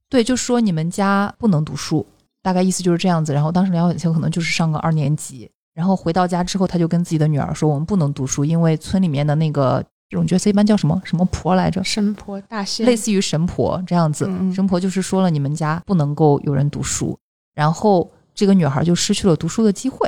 [0.09, 2.03] 对，就说你们家不能读书，
[2.45, 3.33] 大概意思就是这样子。
[3.33, 11.83] 然后当时梁小青可能就是上个二年级，然后回到家之后，他就跟自己的女儿说：“我们不能读书，因为村里面的那个。”这种角色一般叫什么什么婆来着？
[11.83, 14.25] 神婆、大仙，类似于神婆这样子。
[14.53, 17.17] 神婆就是说了，你们家不能够有人读书，
[17.55, 20.07] 然后这个女孩就失去了读书的机会，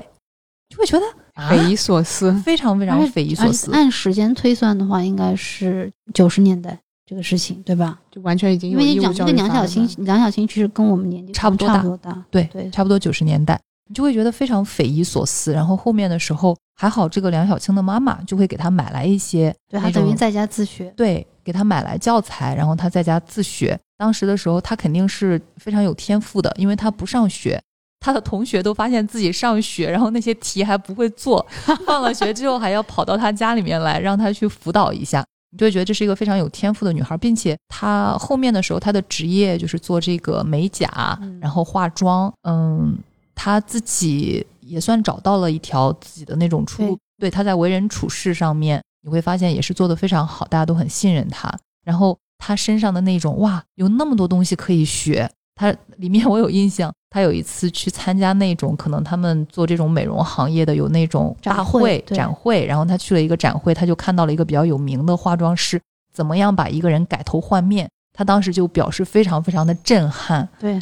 [0.69, 1.05] 就会觉得
[1.49, 3.71] 匪夷所思，非常非常匪夷所思。
[3.71, 7.97] 按时间推算的话，应该是九十年代这个事情，对吧？
[8.11, 13.59] 就完全已经因为你讲这个梁小青，梁小青其实跟我们年纪差不多大，对对，差不多九十年代。
[13.89, 23.79] 你就会觉得非常匪夷所思，然后后面的时候还好，这个梁小青的妈妈就会给他买来一些，对他等于在家自学，对，给他买来教材，然后他在家自学。
[23.97, 27.57] 当时的时候，他肯定是非常有天赋的，因为他不上学，
[28.01, 31.43] 他的同学都发现自己上学，然后那些题还不会做，
[31.85, 42.97] 放了学之后还要跑到他家里面来让他去辅导一下，你就会觉得这是一个非常有天赋的女孩，并且她后面的时候，她的职业就是做这个美甲，然后化妆，嗯。
[43.39, 51.55] 她自己也算找到了一条自己的那种出路，对她在为人处事上面，你会发现也是做的非常好，大家都很信任她。
[51.85, 55.29] 然后她身上的那种哇，有那么多东西可以学。
[55.57, 65.81] 他里面我有印象，他有一次去参加那种可能他们做这种美容行业的有那种大会展会，然后他去了一个展会，他就看到了一个比较有名的化妆师
[66.13, 70.47] 怎么样把一个人改头换面，他当时就表示非常非常的震撼。
[70.59, 70.79] 对。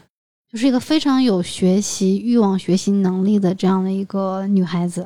[0.48, 5.06] 就是一个非常有学习欲望、学习能力的这样的一个女孩子，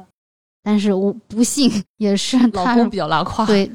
[0.61, 3.47] 但是我不幸 也是老公比较拉胯。
[3.47, 3.65] 对，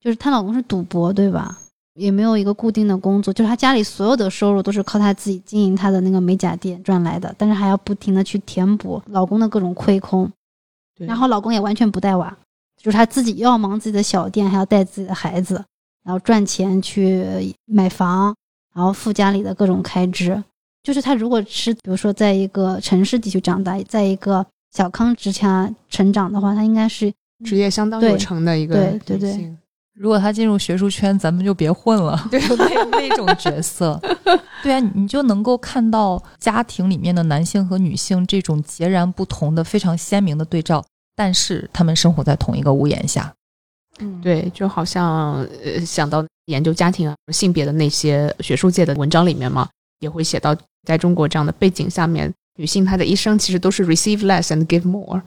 [0.00, 1.56] 就是她老公是赌博，对吧？
[1.94, 10.30] 也没有一个固定的工作，就是她家里所有的收入都是靠她自己经营她的那个美甲店赚来的，但是还要不停的去填补老公的各种亏空。
[10.98, 12.36] 然后老公也完全不带娃，
[12.80, 15.62] 就是他自己又要忙自己的小店，还要带自己的孩子，
[16.04, 18.34] 然后赚钱去买房，
[18.74, 20.42] 然后付家里的各种开支。
[20.82, 27.12] 就是他如果是比如说在一个城市地区长大，在一个小康之家成长的话，他应该是
[27.44, 29.56] 职业相当有成的一个对对对。
[29.94, 34.00] 如果他进入学术圈，咱们就别混了， 对那那种角色。
[34.62, 40.84] 对啊，你就能够看到家庭里面的男性和女性这种截然不同的、非常鲜明的对照，
[41.14, 43.32] 但是他们生活在同一个屋檐下。
[43.98, 49.68] 嗯，对，就好像呃想到研究家庭啊、性别的那些学术界的文章里面嘛，
[50.00, 50.56] 也会写到。
[50.84, 55.22] 在中国这样的背景下面，女性她的一生其实都是 receive less and give more，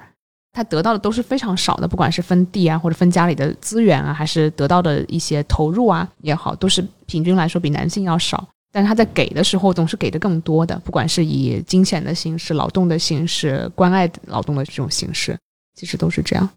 [0.55, 8.47] 他得到的都是非常少的，不管是分地啊，或者分家里的资源啊，还是得到的一些投入啊也好，都是平均来说比男性要少。
[8.71, 15.37] 但是他在给的时候总是给的更多的，不管是以金钱的形式、劳动的形式、关爱劳动的这种形式，
[15.75, 16.49] 其实都是这样。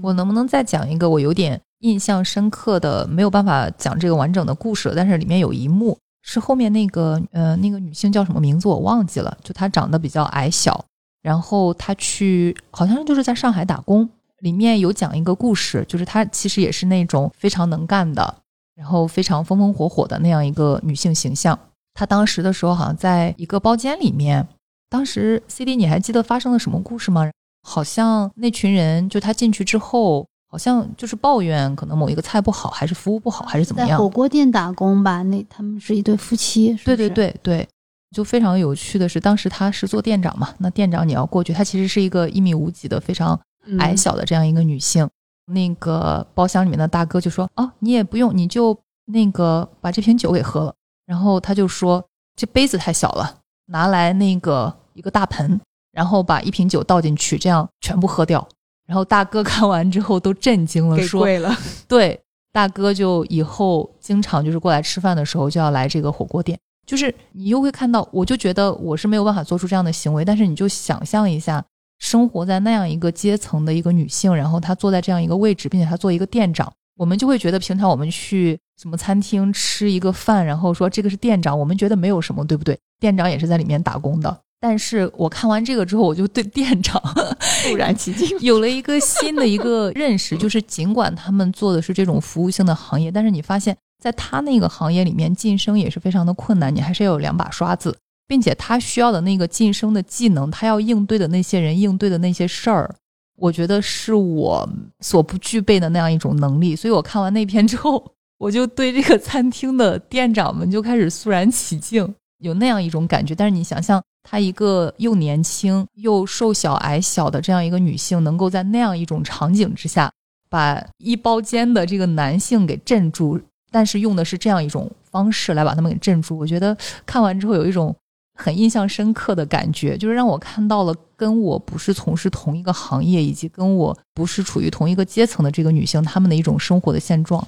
[0.00, 5.98] 我能不能再讲一个我有点印象深刻的，没有办法讲这个完整的故事，但是里面有一幕。
[6.26, 10.82] 是后面那个呃，那个女性叫什么名字我忘记了，就她长得比较矮小，
[11.24, 14.06] 然后他去好像就是在上海打工，
[14.40, 18.36] 里面有讲一个故事，就是她其实也是那种非常能干的，
[18.76, 21.58] 然后非常风风火火的那样一个女性形象。
[21.94, 24.46] 她当时的时候好像在一个包间里面，
[24.90, 27.30] 当时 C D 你还记得发生了什么故事吗？
[27.66, 30.26] 好像那群人就她进去之后。
[30.46, 33.90] 好像就是抱怨，可能某一个菜不好，还是服务不好，还是怎么样？
[33.90, 36.72] 在火锅店打工吧，那他们是一对夫妻。
[36.84, 37.68] 对对对对，
[38.14, 43.38] 就非常有趣的是，当时他是做店长嘛，那店长你要过去，她其实是一个一米五几的非常
[43.80, 45.06] 矮小的这样一个女性。
[45.46, 52.02] 那个包厢里面的大哥就说：“哦，你也不用，你就那个把这瓶酒给喝了。”然后他就说
[52.34, 55.60] ：“这杯子太小了，拿来那个一个大盆，
[55.92, 58.48] 然后把一瓶酒倒进去，这样全部喝掉。”
[58.86, 61.54] 然后大哥 看完之后都震惊了，说：“贵了。”
[61.86, 62.18] 对，
[62.50, 71.64] 大哥就以后经常就是过来吃饭的时候就要来这个火锅店，就是你又会看到，我就觉得我是没有办法做出这样的行为，但是你就想象一下，
[71.98, 82.78] 生活在那样一个阶层的一个女性，然后她坐在这样一个位置，并且她做一个店长，我们就会觉得平常我们去什么餐厅吃一个饭，然后说这个是店长，我们觉得没有什么，对不对？
[83.00, 84.40] 店长也是在里面打工的。
[84.60, 86.98] 但是我看完这个之后，我就对店长
[87.38, 88.26] 肃然起敬。
[88.40, 102.94] 有了一个新的一个认识，就是尽管他们做的是这种服务性的行业，但是你发现在他那个行业里面晋升也是非常的困难，你还是要有两把刷子，并且他需要的那个晋升的技能，他要应对的那些人，应对的那些事儿，
[103.36, 104.68] 我觉得是我
[105.00, 106.76] 所不具备的那样一种能力。
[106.76, 113.34] 所以我看完那篇之后，我就对这个餐厅的店长们就开始肃然起敬，有那样一种感觉。
[113.34, 114.02] 但是你想象。
[114.26, 120.10] 她一个又年轻又瘦小矮小的这样一个女性，能够在那样一种场景之下，
[120.48, 123.38] 把一包间的这个男性给镇住，
[123.74, 126.38] 但是用的是这样一种方式来把他们给镇住。
[126.38, 127.92] 我觉得看完之后有一种
[128.38, 137.44] 很印象深刻的感觉，就是让我看到了跟我不是从事同一个行业，以及跟我不是处于同一个阶层的这个女性，她们的一种生活的现状。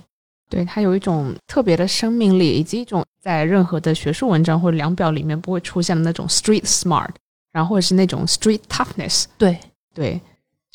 [0.51, 7.11] 对她有一种特别的生命力，以及一种在任何的学术文章或者量表里面不会出现的那种 street smart，
[7.53, 9.27] 然后或者是那种 street toughness。
[9.39, 9.57] 对
[9.95, 10.21] 对，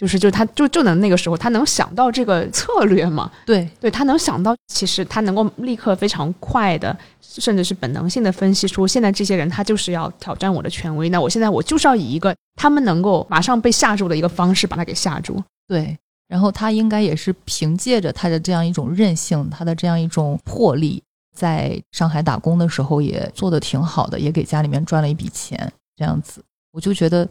[0.02, 3.32] 就是就他就就能那个时候他能想到这个策略嘛？
[3.46, 15.40] 对对，他能想到，其实他能够立刻非常快的，甚至是本能性的分析出现在这些人他就是要挑战我的权威，那我现在我就是要以一个他们能够马上被吓住的一个方式把他给吓住。
[15.68, 15.96] 对。
[16.28, 21.04] 然后他应该也是凭借着他的这样一种韧性，他的这样一种魄力，
[21.38, 25.72] 在上海打工的时候也做得挺好的，也给家里面赚了一笔钱。
[25.96, 26.42] 这样子，
[26.72, 27.28] 我就觉得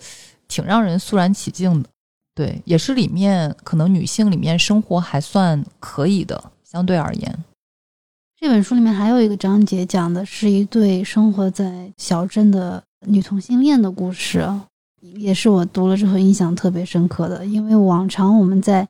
[0.47, 1.89] 挺让人肃然起敬的。
[2.35, 7.45] 对，也是里面可能女性里面生活还算可以的，相对而言。
[8.39, 14.49] 这本书里面还有一个章节讲的是一对生活在小镇的女同性恋的故事。
[15.03, 18.87] 也是我读了之后印象特别深刻的，因为往常我们在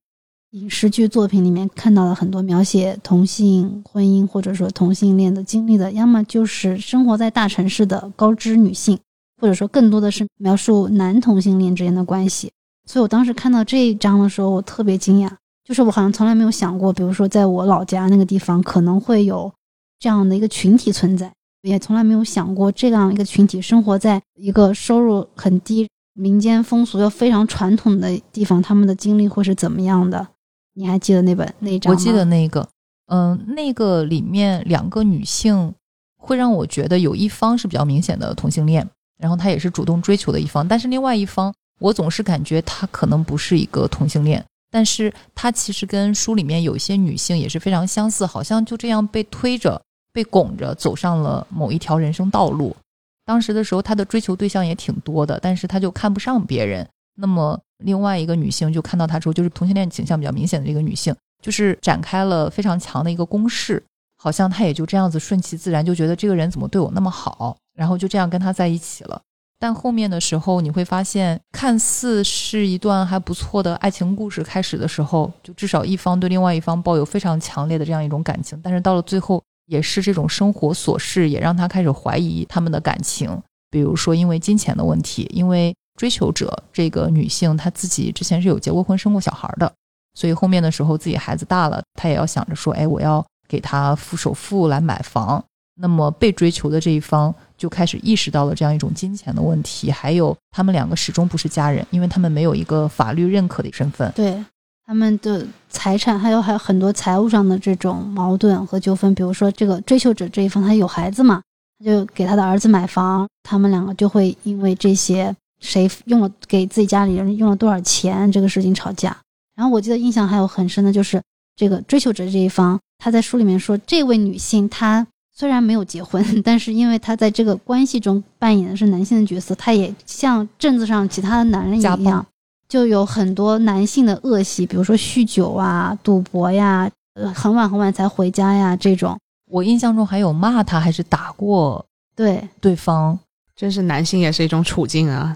[0.51, 8.99] 影视剧作品里面看到了很多描写同性婚姻或者说同性恋的经历的，要么就是生活在大城市的高知女性，
[9.41, 12.51] 或者说更多的是描述男同性恋之间的关系。
[12.91, 15.31] 所以我当时看到这一章的时候，我特别惊讶，
[15.63, 19.53] 就是我好像从来没有想过，比如说在我老家那个地方可能会有
[20.01, 21.33] 这样的一个群体存在，
[21.63, 25.87] 也从来没有想过这样一个群体生活在一个收入很低。
[26.15, 30.27] 民间风俗又非常传统的地方，他们的经历会是怎么样的？
[30.75, 31.97] 你还记得那本那张吗？
[31.97, 32.69] 我记得那个，
[33.07, 35.73] 嗯，那个里面两个女性
[36.19, 38.85] 会让我觉得有一方是比较明显的同性恋，
[39.17, 49.81] 然后她也是主动追求的一方，但是另外一方，我总是感觉她可能不是一个同性恋，但是她其实跟书里面有一些女性也是非常相似，好像就这样被推着、
[50.13, 52.77] 被拱着走上了某一条人生道路。
[53.25, 56.87] 当时的时候，他的追求对象也挺多的，但是他就看不上别人。
[57.17, 63.83] 那么另外一个女性就看到他之后，就是同性恋倾向比较明显的这个女性，就是展开了非常强的一个攻势，
[64.17, 69.21] 好像他也就这样子顺其自然，就觉得这个人怎么对我那么好，然后就这样跟他在一起了。
[69.61, 79.41] 但后面的时候，你会发现，看似是一段还不错的爱情故事，开始的时候，就至少一方对另外一方抱有非常强烈的这样一种感情，但是到了最后。
[79.67, 83.41] 也是这种生活琐事，也让他开始怀疑他们的感情。
[83.71, 89.73] 比如说，因为金钱的问题，因为追求者这个女性她自己之前是有结过婚、生过小孩的，
[90.15, 95.41] 所以后面的时候自己孩子大了，她也要想着说：“哎，我要给他付首付来买房。”
[95.79, 104.11] 那么被追求的这一方就开始意识到了这样一种金钱的问题，还有他们两个始终不是家人，因为他们没有一个法律认可的身份。
[104.17, 104.43] 对。
[104.87, 111.41] 他们的财产还有还有很多财务上的这种矛盾和纠纷，比如说这个追求者这一方他有孩子嘛，
[111.79, 119.17] 他就给他的儿子买房，他们两个就会因为这些谁用了给自己家里人用了多少钱这个事情吵架。
[119.55, 121.23] 然后我记得印象还有很深的就是
[121.55, 125.07] 这个追求者这一方，他在书里面说，这位女性她
[125.41, 132.27] 虽然没有结婚， 但是因为他在这个关系中扮演的是男性的角色，他也像镇子上其他的男人一样。
[132.69, 139.19] 就有很多男性的恶习，比如说酗酒啊、赌博呀，呃，很晚很晚才回家呀，这种。
[139.51, 141.83] 我印象中还有骂他，还是打过
[142.15, 143.19] 对对方，
[143.57, 145.35] 真是男性也是一种处境啊。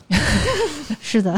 [1.01, 1.35] 是的，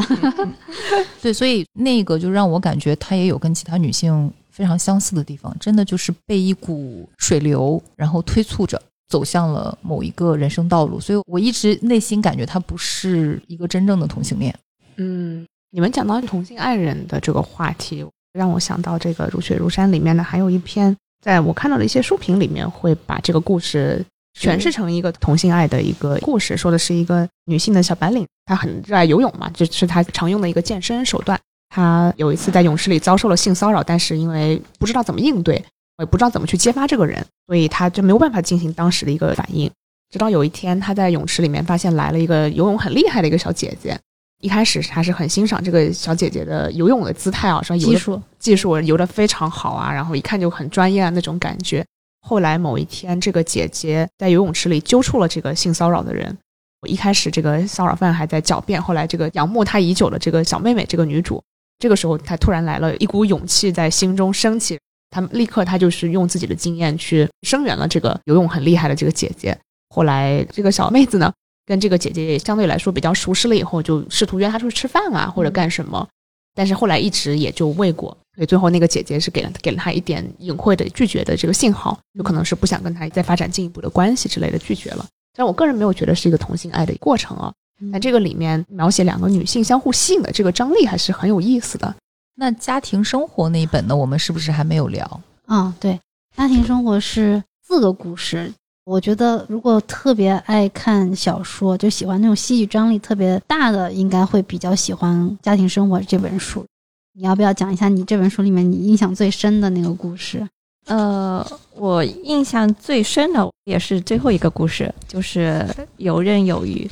[1.23, 14.53] 对，所以那个就让我感觉他也有跟其他女性非常相似的地方，真的就是被一股水流然后推促着走向了某一个人生道路，所以我一直内心感觉他不是一个真正的同性恋。
[14.95, 15.45] 嗯。
[15.69, 24.03] 你们讲到同性爱人的这个话题，让我想到这个《如雪如山》里面的还有一篇在我看到的一些书评里面，会把这个故事
[24.39, 31.37] 诠释成一个同性爱的一个故事，说的是一个女性的小白领，她很热爱游泳嘛，这是她常用的一个健身手段。
[31.77, 35.63] 她有一次在泳池里遭受了性骚扰，但是因为不知道怎么应对，
[35.99, 39.69] 也不知道怎么去揭发这个人，所以他就没有办法进行当时的一个反应。
[40.09, 43.95] 直到有一天，他在泳池里面发现来了一个游泳很厉害的一个小姐姐。
[44.41, 51.85] 一开始还是很欣赏这个小姐姐的游泳的姿态啊，说游技术技术游得非常好啊，然后一看就很专业啊那种感觉。
[52.21, 56.35] 后来某一天，这个姐姐在游泳池里揪出了这个性骚扰的人。
[56.81, 61.43] 我一开始这个骚扰犯还在狡辩，后来这个仰慕她已久的这个小妹妹，这个女主，
[61.79, 69.57] 这个时候他突然来了一股勇气在心中升起，他立刻他就是用自己的经验去声援了这个游泳很厉害的这个姐姐。
[69.89, 71.31] 后来这个小妹子呢，
[71.65, 76.07] 跟这个姐姐也相对来说比较熟识了以后，就试图约她出去吃饭啊，或者干什么。
[76.55, 85.05] 但是后来一直也就未果，所以最后那个姐姐是给了给了她一点隐晦的拒绝的这个信号，有可能是不想跟她再发展进一步的关系之类的拒绝了。
[85.35, 87.53] 但我个人没有觉得是一个同性爱的过程啊，
[87.91, 91.95] 但这个里面描写两个女性相互吸引的这个张力还是很有意思的。
[92.35, 93.95] 那家庭生活那一本呢？
[93.95, 95.21] 我们是不是还没有聊？
[95.45, 95.99] 啊，对，
[96.35, 98.51] 家庭生活是四个故事。
[98.85, 106.65] 我觉得如果特别爱看小说，就喜欢那种戏剧张力特别大的，应该会比较喜欢《家庭生活》这本书。
[107.13, 110.47] 你要不要讲一下你这本书里面你印象最深的那个故事？
[110.85, 115.65] 呃，我印象最深的也是最后一个故事，就是
[115.97, 116.89] 游刃有余。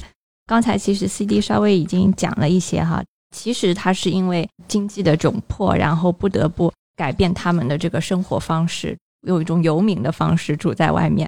[0.48, 3.04] 刚才其实 CD 稍微已经讲了一些哈，
[3.36, 8.96] 其实他是因为经济的窘迫，然后不得不改变他们的这个生活方式，
[9.28, 11.28] 用一种游民的方式住在外面。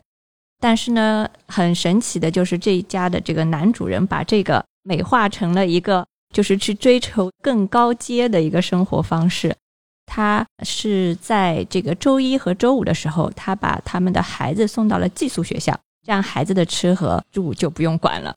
[0.59, 9.55] 但是呢，很神奇的就是这一家的这个男主人把这个美化成了一个，就是去追求更高阶的一个生活方式。
[10.05, 18.35] 他是在这个周一和周五的时候，他把他们的孩子送到了寄宿学校，这样孩子的吃和住就不用管了。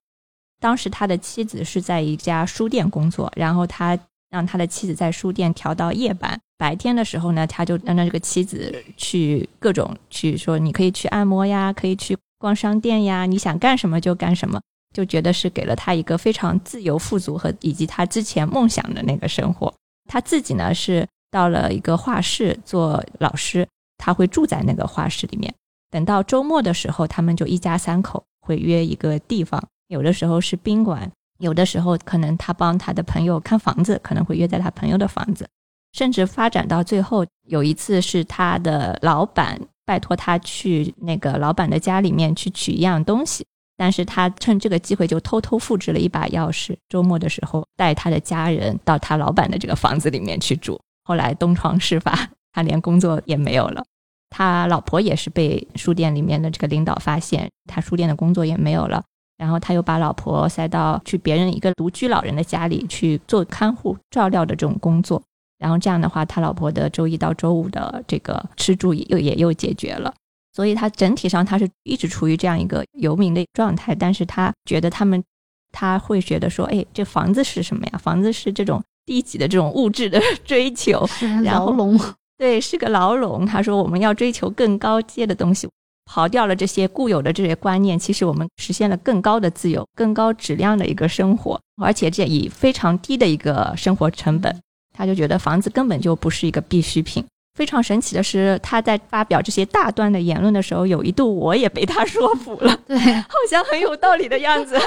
[0.61, 3.99] 当时他的妻子是在一家书店工作，然后他
[4.31, 14.61] 让他的妻子在书店调到夜班，白天的时候呢，他就让这个妻子去各种去说，你可以去按摩呀，可以去逛商店呀，你想干什么就干什么，
[14.95, 19.75] 就觉得是给了他一个非常自由、富足和以及他之前梦想的那个生活。
[20.09, 21.09] 他自己呢是。
[21.33, 23.65] 到了一个画室做老师，
[23.99, 25.55] 他会住在那个画室里面。
[25.89, 31.11] 等到周末的时候，他们就一家三口会约一个地方，有的时候是宾馆，
[31.41, 35.49] 有的时候可能他帮他的朋友看房子，可能会约在他朋友的房子，
[35.93, 43.45] 甚至发展到最后，有一次是他的老板拜托他去那个老板的家里面去取一样东西，
[43.77, 50.81] 但是他趁这个机会就偷偷复制了一把钥匙，周末的时候带他的家人到他老板的这个房子里面去住。
[51.03, 52.17] 后来东窗事发，
[52.53, 53.85] 他连工作也没有了。
[54.31, 59.03] 他老婆也是被书店里面的这个领导发现，他书店的工作也没有了。
[59.41, 65.23] 然后他又把老婆塞到去别人一个独居老人的家里去做看护、照料的这种工作。
[65.59, 70.13] 然后这样的话，他老婆的周一到周五的这个吃住又也又解决了。
[70.53, 73.95] 所以他整体上他是一直处于这样一个游民的状态。
[73.95, 75.25] 但是他觉得他们，
[75.73, 77.99] 他会觉得说，哎，这房子是什么呀？
[77.99, 78.83] 房子是这种。
[79.07, 81.05] 低级的这种物质的追求，
[81.43, 81.99] 牢笼，
[82.39, 83.45] 对，是个牢笼。
[83.45, 85.69] 他说，我们要追求更高阶的东西，
[86.11, 94.55] 刨掉了这些固有的这些观念，其实我们实现了更高的自由、更高质量的一个生活，而且这以非常低的一个生活成本。
[94.93, 97.25] 他就觉得房子根本就不是一个必需品。
[97.55, 104.79] 非常神奇的是，他在发表这些大段的言论的时候，有一度我也被他说服了，对，好像很有道理的样子。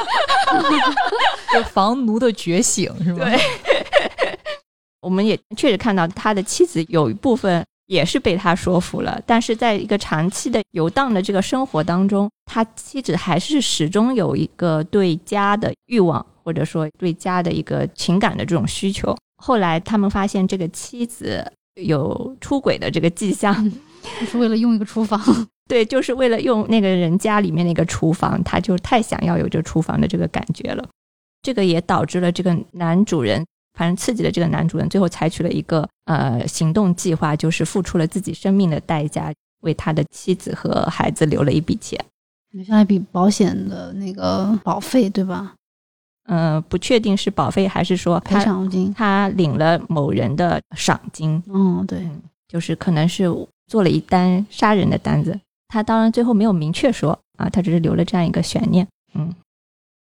[1.54, 3.26] 就房奴的觉醒是吗？
[3.26, 3.40] 对，
[5.02, 19.16] 我们也确实看到他的妻子有一部分也是被他说服了，但是在一个长期的游荡的这个生活当中，他妻子还是始终有一个对家的欲望，或者说对家的一个情感的这种需求。
[19.38, 21.52] 后来他们发现这个妻子。
[21.82, 23.52] 有出轨的这个迹象，
[24.20, 25.20] 就是为了用一个厨房，
[25.68, 30.88] 对，就是为了用那个人家里面那个厨房，他就太想要有这厨房的这个感觉了。
[31.42, 33.44] 这个也导致了这个男主人，
[33.74, 42.00] 反正刺激了这个男主人，最后采取了一个呃行动计划，就是付出了自己生命的代价，为他的妻子和孩子留了一笔钱，
[42.52, 45.54] 留下一笔保险的那个保费，对吧？
[46.26, 51.42] 嗯，不确定是保费还是说赔偿金，他领了某人的赏金。
[51.48, 52.08] 嗯，对，
[52.48, 53.26] 就是可能是
[53.68, 55.38] 做了一单杀人的单子。
[55.68, 58.88] 他当然最后没有明确说啊，他只是留了这样一个悬念。
[59.16, 59.34] 嗯，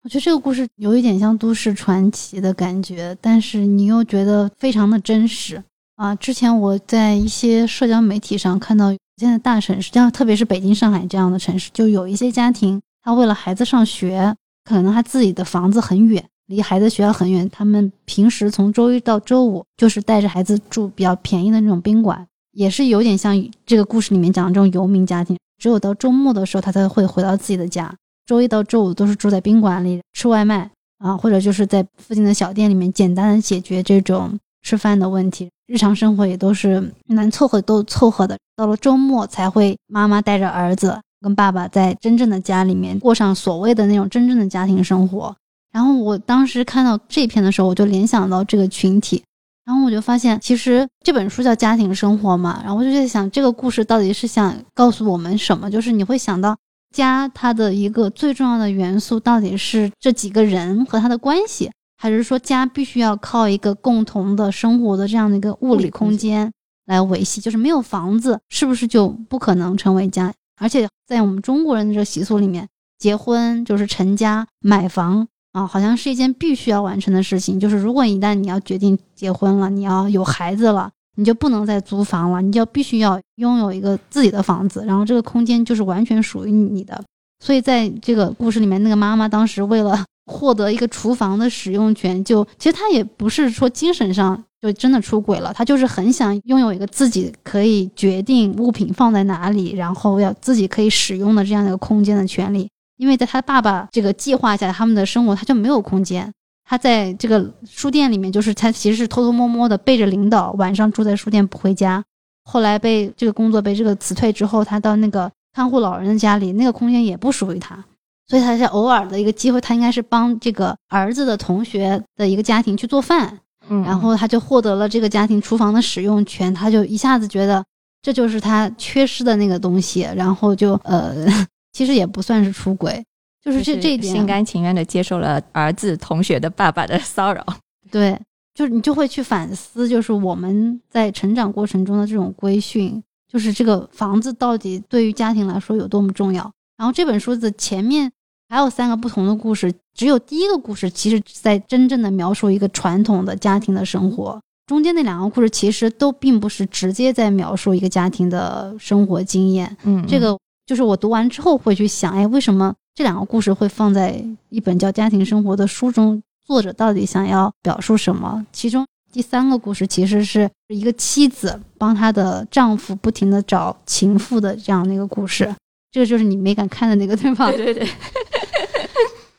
[0.05, 5.63] 我觉得这个故事有一点像都市传奇的感觉，但是你又觉得非常的真实
[5.95, 6.13] 啊。
[6.17, 14.35] 之前我在一些社交媒体上看到现在大城市，像特别是北京、上海这样的城市，就有一些家庭，他为了孩子上学，
[14.65, 27.95] 可能他自己的房子很远，离孩子学校很远，他们平时从周一到周五就是带着孩子住比较便宜的那种宾馆，也是有点像这个故事里面讲的这种游民家庭，只有到周末的时候，他才会回到自己的家，
[28.27, 35.49] 周一到周五都是住在宾馆里吃外卖啊，或者就是在附近的小店里面简单的解决这种吃饭的问题。
[35.67, 45.35] 日常生活也都是能凑合都凑合的，到了周末才会妈妈带着儿子跟爸爸在真正的家里面过上所谓的那种真正的家庭生活。
[45.73, 49.23] 然后我当时看到这篇的时候，我就联想到这个群体，
[49.65, 55.71] 然后我就发现其实这本书叫《家庭生活》嘛，然后我就在想这个故事到底是想告诉我们什么？
[55.71, 56.55] 就是你会想到
[56.93, 61.71] 家它的一个最重要的元素到底是这几个人和他的关系。
[61.97, 66.51] 还是说家必须要靠一个共同的生活的这样的一个物理空间
[66.87, 70.33] 来维系，就是没有房子，是不是就不可能成为家？
[70.61, 77.61] 而且在我们中国人的这个习俗里面，结婚就是成家买房啊，好像是一件必须要完成的事情。
[77.61, 87.03] 就是如果一旦你要决定结婚了，你要有孩子了，你就不能再租房了，你就必须要拥有一个自己的房子，然后这个空间就是完全属于你的。
[87.45, 90.05] 所以在这个故事里面，那个妈妈当时为了。
[90.27, 102.71] 获得一个厨房的使用权，就其实她也不是说精神上就真的出轨了，她就是很想拥有一个自己可以决定物品放在哪里，然后要自己可以使用的这样的一个空间的权利。
[102.99, 106.33] 因为在他爸爸这个计划下，他们的生活他就没有空间。
[106.73, 112.03] 他在这个书店里面，就是他其实是偷偷摸摸的背着领导，晚上住在书店不回家。
[112.45, 117.85] 后来被这个工作被这个辞退之后，他到那个看护老人的家里，那个空间也不属于他。
[118.27, 123.39] 所以他在偶尔的一个机会，他应该是帮这个儿子的同学的一个家庭去做饭，
[123.69, 127.63] 嗯，然后他就获得了这个家庭厨房的使用权，他就一下子觉得
[128.01, 131.27] 这就是他缺失的那个东西，然后就呃，
[131.75, 133.05] 其实也不算是出轨，
[133.43, 137.45] 就是这这一点心甘情愿的接受了儿子同学的爸爸的骚扰，
[137.91, 138.19] 对，
[138.55, 146.51] 就是你就会去反思，就是我们在成长过程中的这种规训，就是这个房子到底对于家庭来说有多么重要。
[146.77, 148.11] 然后这本书的前面。
[148.49, 159.75] 还有三个不同的故事，只有第一个故事其实在真正的描述一个传统的家庭的生活，中间那两个故事其实都并不是直接在描述一个家庭的生活经验。
[159.85, 166.23] 嗯，这个就是我读完之后会去想，哎，为什么这两个故事会放在一本叫《家庭生活》的书中？
[166.45, 168.45] 作者到底想要表述什么？
[168.53, 175.55] 其中第三个故事其实是一个妻子帮她的丈夫不停的找情妇的这样的一个故事。
[175.91, 177.51] 这个就是你没敢看的那个，对吧？
[177.53, 177.89] 对对对。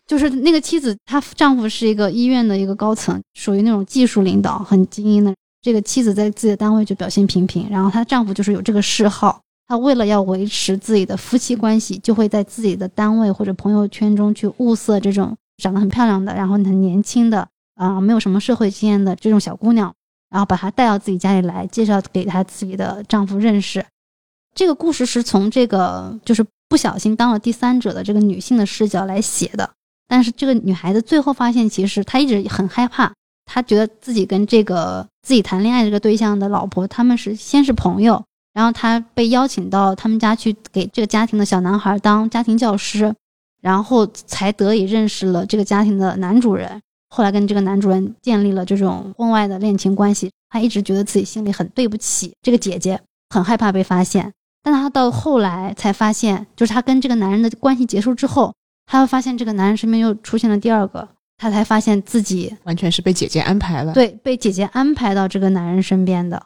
[0.08, 5.34] 就是那个妻子，她丈夫是一个医院的一个高层，属于那种技术领导，很精英的。
[5.62, 19.94] 这个妻子在自己的单位就表现平平，然后她丈夫就是有这个嗜好，他为了要维持自己的夫妻关系，就会在自己的单位或者朋友圈中去物色这种长得很漂亮的，然后很年轻的啊，没有什么社会经验的这种小姑娘，
[20.30, 23.86] 然后把她带到自己家里来，介绍给她自己的丈夫认识。
[24.54, 29.70] 这个故事是从这个就是不小心当了第三者的这个女性的视角来写的。
[30.08, 33.12] 但是这个女孩子最后发现，其实她一直很害怕，
[33.46, 38.24] 她觉得自己跟这个自己谈恋爱这个对象的老婆，他们是先是朋友，
[38.54, 43.14] 然后她被邀请到他们家去给这个家庭的小男孩当家庭教师，
[43.62, 50.32] 然后才得以认识了这个家庭的男主人，后来跟这个男主人建立了这种婚外的恋情关系。
[50.50, 53.00] 她一直觉得自己心里很对不起这个姐姐，
[53.30, 54.32] 很害怕被发现。
[54.62, 58.54] 但她到后来才发现，就是她跟这个男人的关系结束之后。
[58.86, 61.08] 他又发现这个男人身边又出现了第二个，
[61.38, 63.94] 他才发现自己完全是被姐姐安排了。
[63.94, 66.44] 对，被姐姐安排到这个男人身边的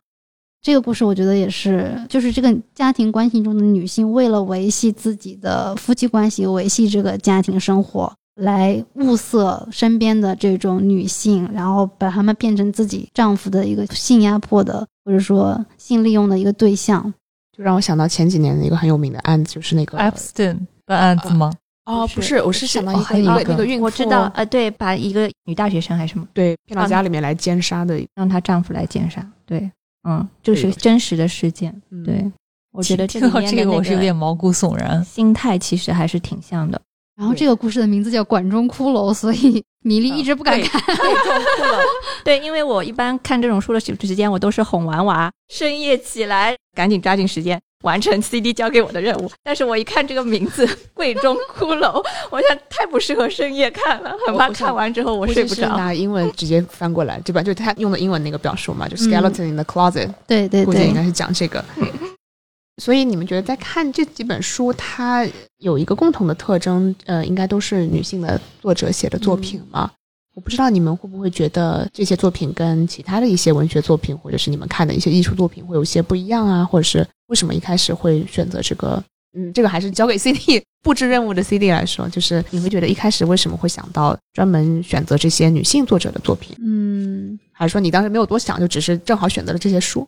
[0.61, 8.11] 这个故事，我觉得也是，就是这个家庭关系中的女性为了维系自己的夫妻关系，维系这个家庭生活，
[8.41, 17.13] 来物色身边的这种女性，然后把她们变成自己丈夫的一个性压迫的或者说性利用的一个对象，
[17.57, 21.53] 就让我想到前几年的一个很有名的案子，就是那个 Epstein 的案子吗？
[21.85, 29.71] 哦，不是，我是想到一个一个那个孕妇，我知道，呃，对，把一个女大学生还是什么，对，骗到家里面来奸杀的，让她丈夫来奸杀，对，
[30.07, 32.31] 嗯，就是真实的事件，对，
[32.71, 36.79] 我觉得这个这个我是有点毛骨悚然，心态其实还是挺像的。
[37.17, 40.79] 然后这个故事的名字叫《管中骷髅》，所以米粒一直不敢看。
[40.81, 41.81] 管中骷髅
[42.23, 47.59] 对，因为我一般看这种书的时时间，我都是哄完娃，深夜起来，赶紧抓紧时间。
[47.83, 52.01] 完成 CD 交给我的任务，但是我一看这个名字《贵中骷髅》，
[52.31, 55.67] 我想太不适合深夜看了，很怕看完之后我睡不着。
[55.77, 57.41] 拿英文直接翻过来，对吧？
[57.43, 60.11] 就他用的英文那个表述嘛，就 skeleton in the closet。
[60.25, 61.63] 对对对，估计应该是讲这个。
[62.81, 65.27] 所以你们觉得在看这几本书，它
[65.57, 69.89] 有一个共同的特征，呃，应该都是女性的作者写的作品吗？
[70.37, 76.63] 我不知道你们会不会觉得这些作品跟其他的一些文学作品，或者是你们看的一些艺术作品会有一些不一样啊？
[76.63, 79.03] 或者是为什么一开始会选择这个？
[79.35, 86.55] 嗯，这个还是交给 CD 布置任务的 CD 来说，就是你会觉得一开始为什么会想到专门选择这些女性作者的作品？
[86.61, 90.07] 嗯，还是说你当时没有多想，就只是正好选择了这些书？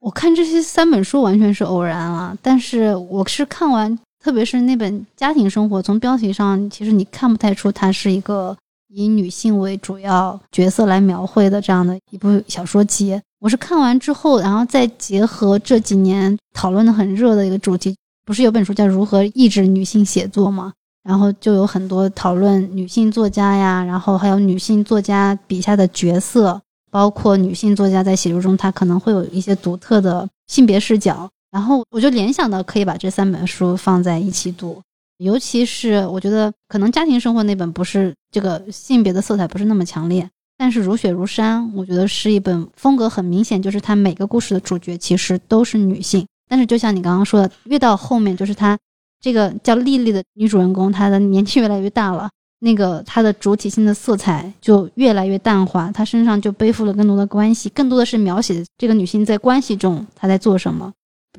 [0.00, 8.54] 我看这些三本书完全是偶然啊，但是我是看完，特别是那本《家庭生活》，从标题上其实你看不太出它是一个。
[8.92, 17.96] 以女性为主要角色来描绘的这样的一部小说集，我是看完之后，然后再结合这几年讨论的很热的一个主题，
[18.26, 20.72] 不是有本书叫《如何抑制女性写作》吗？
[21.02, 26.60] 然后就有很多讨论女性作家呀，然后还有女性作家笔下的角色，
[26.90, 34.80] 包括女性作家在写作中她可能会有一些独特的性别视角，然后我就联想到可以把这三本书放在一起读。
[35.18, 46.26] 尤其是我觉得，可能家庭生活那本不是这个性别的色彩不是那么强烈，但是如雪如山，我觉得是一本风格很明显，就是它每个故事的主角其实都是女性。
[46.48, 48.78] 但是就像你刚刚说的，越到后面，就是她
[49.20, 52.28] 这个叫丽丽的女主人公，她的年纪 越来越大了，
[52.60, 60.92] 那个她的主体性的色彩就越来越淡化，她身上就背负了更多的关系，更多的是描写这个女性在关系中她在做什么。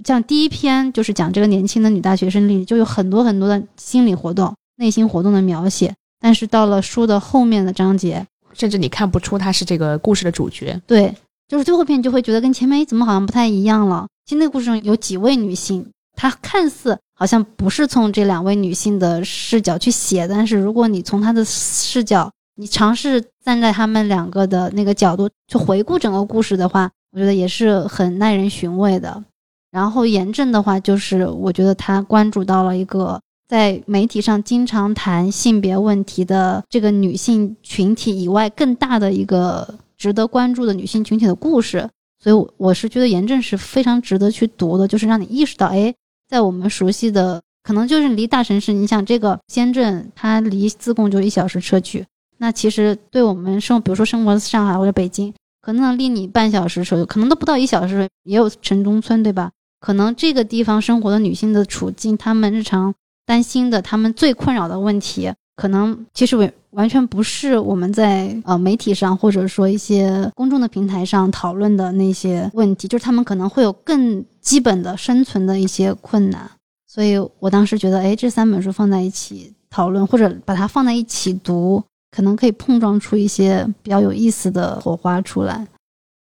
[0.05, 5.93] 像第一篇就是讲这个年轻的女大学生丽，就有很多很多的心理活动、内心活动的描写。
[6.22, 10.80] 但是到了书的后面的章节，甚至你看不出她是这个故事的主角。
[10.88, 11.14] 对，
[11.48, 14.07] 就是最后篇你就会觉得跟前面怎么好像不太一样了。
[14.26, 15.85] 其实那个故事中有几位女性，
[16.15, 29.23] 她看似好像不是从这两位女性的视角去写，但是如果你从她的视角，你尝试站在她们两个的那个角度去回顾整个故事的话，我觉得也是很耐人寻味的。
[29.72, 33.19] 然后严正的话，就是我觉得他关注到了一个
[33.52, 41.86] 在媒体上经常谈性别问题的这个女性群体以外更大的一个值得关注的女性群体的故事，
[42.23, 45.94] 所以我是觉得炎症是非常值得去读的，就是让你意识到，哎，
[46.30, 52.06] 在我们熟悉的可能就是离大城市，你想这个先镇，它离自贡就一小时车距，
[52.38, 59.52] 那其实对我们生，比如说生活在上海或者北京，可能离你半小时车，可能都不到一小时，也有城中村，对吧？
[59.82, 62.94] 可能这个地方生活的女性的处境，她们日常
[63.32, 76.52] 担心的，他们最困扰的问题，可能其实完完全不是我们在呃媒体上或者说一些公众的平台上讨论的那些问题，就是他们可能会有更基本的生存的一些困难。
[76.86, 81.82] 所以我当时觉得，哎，这三本书放在一起讨论，或者把它放在一起读，
[82.12, 85.66] 可能可以碰撞出一些比较有意思的火花出来。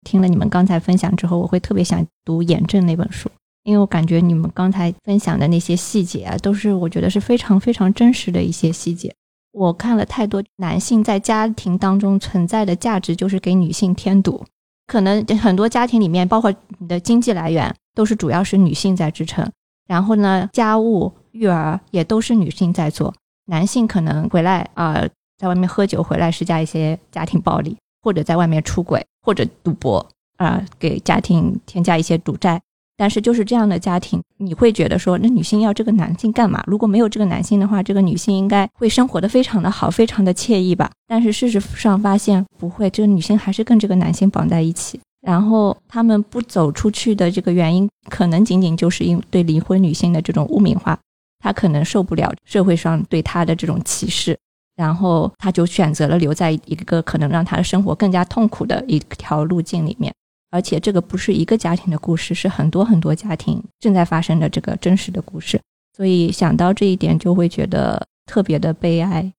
[0.06, 3.28] 听了你们刚才分享之后，我会特别想读《眼症》那本书。
[3.70, 9.14] 因为我感觉你们刚才分享的那些细节啊，都是我觉得是非常非常真实的一些细节。
[9.52, 14.44] 我看了太多男性在家庭当中存在的价值，就是给女性添堵。
[14.88, 19.48] 可能很多家庭里面，包括你的经济来源，都是主要是女性在支撑。
[19.86, 23.14] 然后呢，家务、育儿也都是女性在做。
[23.46, 30.04] 男性可能回来啊，在外面喝酒回来施加一些家庭暴力，或者在外面出轨，或者赌博
[30.38, 32.60] 啊，给家庭添加一些赌债。
[33.00, 36.62] 但是就是这样的家庭，你会觉得说，那女性要这个男性干嘛？
[36.68, 40.92] 如果没有这个男性的话，这个女性应该会生活的非常的好，非常的惬意吧？
[41.08, 45.00] 但是事实上发现不会，这个女性还是跟这个男性绑在一起。
[45.22, 51.00] 然后他们不走出去的这个原因，可能仅仅就是因对离婚女性的这种污名化，
[51.40, 54.38] 她可能受不了社会上对她的这种歧视，
[54.76, 60.14] 然后她就选择了留在一个可能让她的生活更加痛苦的一条路径里面。
[60.52, 65.60] 而且这个不是一个家庭的故事，是很多很多家庭正在发生的这个真实的故事。
[65.96, 69.32] 所以想到这一点，就会觉得特别的悲哀。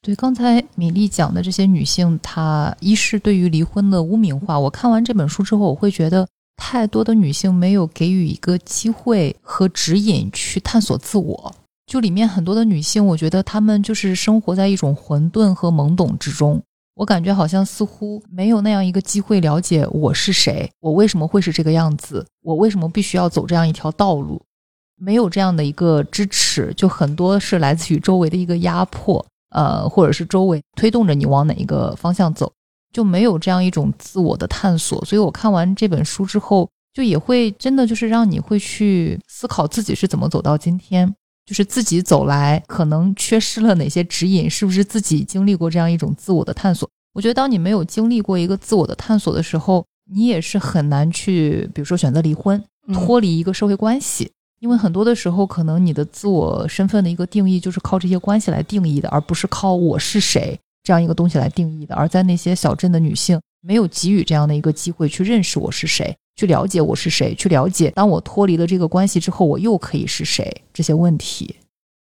[0.00, 4.58] 对，刚才米粒讲的这些女性，她一是对于离婚的污名化。
[4.58, 11.52] 我看完这本书之后，我会觉得太多的女性没有给予一个机会和指引去探索自我。
[11.86, 16.62] 就里面很多的女性，我觉得她们就是生活在一种混沌和懵懂之中。
[16.94, 24.40] 我感觉好像似乎没有那样一个机会了解我是谁，我为什么会是这个样子，我为什么必须要走这样一条道路，
[24.96, 32.52] 没有这样的一个支持，就很多是来自于周围的一个压迫，呃，或者是周围推动着你往哪一个方向走，
[32.92, 35.04] 就没有这样一种自我的探索。
[35.04, 41.12] 所以我看完这本书之后，就也会真的就是让你会去思考自己是怎么走到今天。
[41.46, 44.48] 就是自己走来，可能缺失了哪些指引？
[44.48, 46.88] 是不是自己经历过这样一种自我的探索？
[47.12, 52.62] 我觉得，当你没有经历过一个自我的探索的时候，你也是很难去，比如说选择离婚，
[52.92, 54.30] 脱离一个社会关系。
[54.60, 61.94] 因为很多的时候，可能你的自我身份的一个定义就是靠这些关系来定义的，而不是靠我是谁这样一个东西来定义的。
[61.94, 71.54] 而在那些小镇的女性没有给予这样的一个机会去认识我是谁，去了解我是谁，去了解当我脱离了这个关系之后，我又可以是谁这些问题。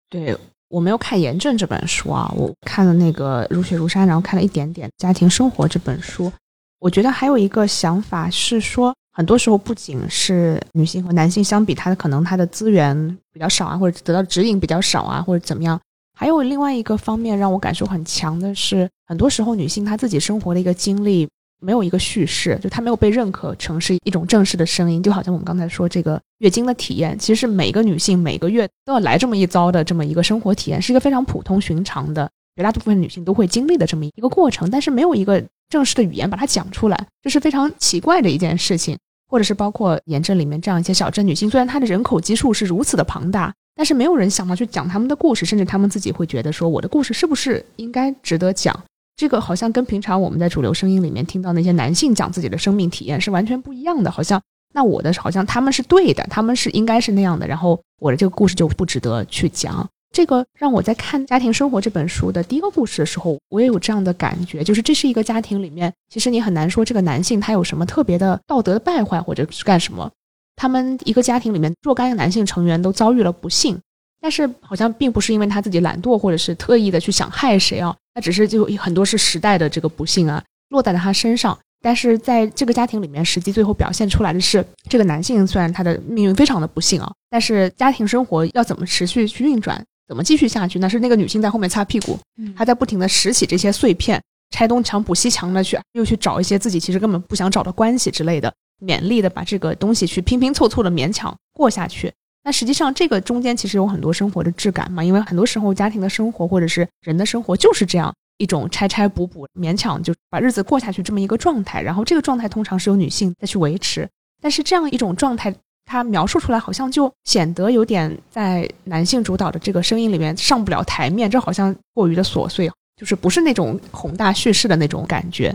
[0.09, 0.37] 对
[0.69, 6.31] 我没有看《严正》这本书啊，我看了那个《如雪如山》，然后看了一点点《家庭生活》这本书。
[6.79, 8.93] 我觉得还有一个想法是说。
[9.13, 15.77] 很多时候，不仅是女性和男性相比，他可能他的资源比较少啊，或者得到指引比较少啊，或者怎么样。
[16.17, 21.27] 还有另外一个方面让我感受很强的是，很多时候女性她自己生活的一个经历
[21.61, 25.01] 没有一个叙事，就她没有被认可成是一种正式的声音。
[25.01, 35.41] 就好像我们刚才说这个月经的体验，其实是每个女性每个月都要来这么一遭的这么一个生活体验，是一个非常普通寻常的，绝大部分女性都会经历的这么一个过程，但是没有一个。
[35.71, 38.97] 正式的语言把它讲出来，这是非常奇怪的一件事情。
[39.29, 48.77] 或者是包括炎症里面这样一些小镇女性，虽然她的人口基数是如此的庞大，但是没有人想到去讲他们的故事，甚至他们自己会觉得说，我的故事是不是应该值得讲？
[49.15, 54.09] 这个好像跟平常我们在主流声音里面听到那些男性讲自己的生命体验是完全不一样的。
[54.09, 54.41] 好像
[54.73, 59.87] 那我的好像他们是对的，他们是应该是那样的，然后我的这个故事就不值得去讲。
[60.13, 70.11] 这个让我在看《家庭生活》这本书的第一个故事的时候，我也有这样的感觉，就是这是一个家庭里面，其实你很难说这个男性他有什么特别的道德的败坏，或者是干什么。
[70.57, 73.79] 他们一个家庭里面若干个男性成员都遭遇了不幸，
[74.21, 81.57] 但是好像并不是因为他自己懒惰，或者是特意的去想害谁啊，他只是就很多是时代的这个不幸啊落在了他身上。
[81.83, 89.83] 但是在这个家庭里面，实际最后表现出来的是，这个男性虽然他的命运非常的不幸啊，但是家庭生活要怎么持续去运转？
[90.07, 90.77] 怎么继续下去？
[90.77, 92.19] 呢是那个女性在后面擦屁股，
[92.55, 94.21] 她在不停的拾起这些碎片，
[94.51, 98.53] 拆东墙补西墙的去，又去找一些自己其实根本不想找的关系之类的，
[98.85, 102.13] 勉力的把这个东西去拼拼凑凑的勉强过下去。
[102.43, 111.81] 那实际上这个中间其实有很多生活的质感嘛，因为很多时候家庭的生活或者是人的生活就是这样一种拆拆补补，勉强就把日子过下去这么一个状态。
[111.81, 114.09] 然后这个状态通常是由女性再去维持，
[114.41, 115.53] 但是这样一种状态。
[115.83, 125.53] 它描述出来好像就显得有点在男性主导的这个声音里面上不了台面，这好像过于的琐碎，就是不是那种宏大叙事的那种感觉。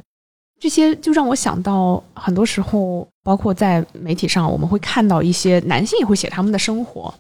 [0.61, 7.13] 这些就让我想到，很多时候，包括在媒体上，我们会看到一些男性也会写他们的生活，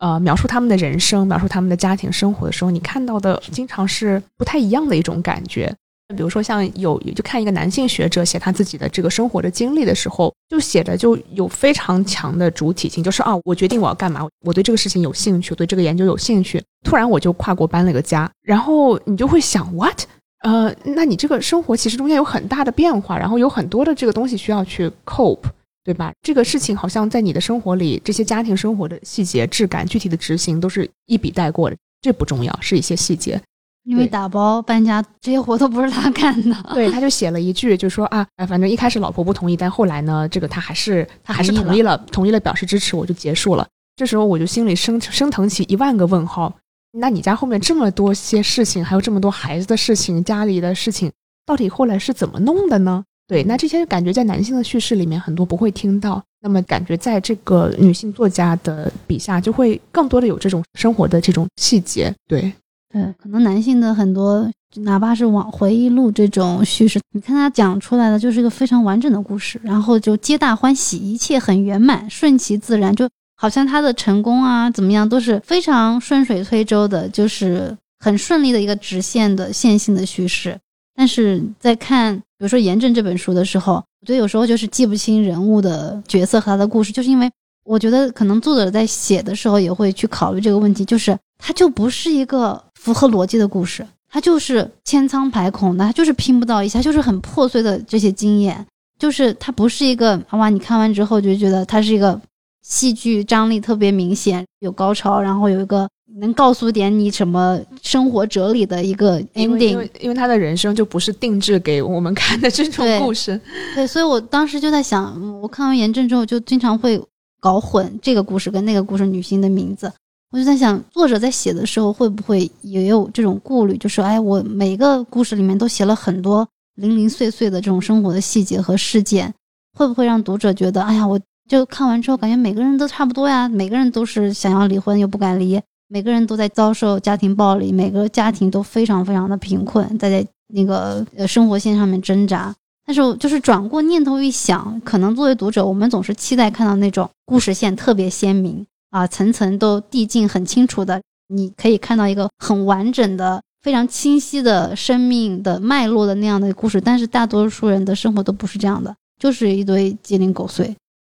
[0.00, 5.74] 呃，描述他们的人生，描述他们的家庭生活的时候，你看到的经常是不太一样的一种感觉。
[6.14, 20.02] 比如说，像有就看一个男性学者写他自己的这个生活的经历的时候，就写的就有非常强的主体性，就是啊，我决定我要干嘛，我对这个事情有兴趣，对这个研究有兴趣，突然我就跨国搬了个家，然后你就会想，what？
[20.46, 25.42] 呃，那你这个生活其实中间有很大的变化，然后有很多的这个东西需要去 cope，
[25.82, 26.12] 对吧？
[26.22, 33.42] 这个事情好像在你的生活里，这些家庭生活的细节、质感、具体的执行都是一笔带过的，这不重要，是一些细节。
[33.82, 43.66] 因为打包搬家这些活都不是他干的，对，他 就写了一句，就说啊，反正一开始老婆不同意，但后来呢，这个他还是他还是同意了，同意了表示支持，我就结束了。
[43.96, 46.54] 这时候我就心里升升腾起一万个问号。
[46.92, 51.10] 那你家后面这么多些事情，还有这么多孩子的事情，家里的事情，
[51.44, 53.04] 到底后来是怎么弄的呢？
[53.28, 62.52] 对，那这些感觉在男性的叙事里面很多不会听到，那么感觉在这个女性作家的笔下就会更多的有这种生活的这种细节，对。
[62.94, 73.06] 对，可能男性的很多，哪怕是往回忆录这种叙事，你看他讲出来的就是一个非常完整的故事，然后就皆大欢喜，一切很圆满，顺其自然，就
[73.36, 80.58] 好像他的成功啊怎么样都是非常顺水推舟的，就是很顺利的一个直线的线性的叙事。
[80.94, 87.30] 但是在看，比如说《严正》这本书的时候，我觉得有时候就是记不清人物的角色和他的故事，就是因为
[87.64, 92.62] 我觉得可能作者在写的时候也会去考虑这个问题，就是他就不是一个。
[92.86, 98.64] 符合逻辑的故事，它就是千疮百孔的，它就是拼不到一下，就是很破碎的这些经验，
[98.96, 102.20] 就是它不是一个哇，你看完之后就觉得它是一个
[102.68, 105.88] 戏剧张力特别明显，有高潮，然后有一个
[106.18, 113.40] 能告诉点你什么生活哲理的一个 ending，因为因为他的人生就不是定制给我们看的这种故事，
[113.74, 117.00] 对，所以我当时就在想，我看完《炎症》之后就经常会
[117.38, 119.92] 搞混这个故事跟那个故事女性的名字。
[120.32, 123.76] 我就在想，作者在写的时候会不会也有这种顾虑？
[123.78, 129.32] 就说，哎，我每个故事里面都写了很多零零碎碎的这种生活的细节和事件，
[129.78, 131.18] 会不会让读者觉得，哎呀，我
[131.48, 142.54] 就看完之后感觉每个人都差不多呀，每个人都是想要离婚又不敢离，每个人都在遭受家庭暴力，每个家庭都非常非常的贫困，在在那个呃生活线上面挣扎。
[142.86, 148.64] 但是，就是转过念头一想，可能作为读者，我们总是期待看到那种故事线特别鲜明。
[148.90, 156.80] 啊，层层都递进很清楚的，你可以看到一个很完整的、非常清晰的生命的脉络的那样的故事。
[156.80, 160.74] 但是大多数人的生活都不是这样的，就是一堆鸡零狗碎。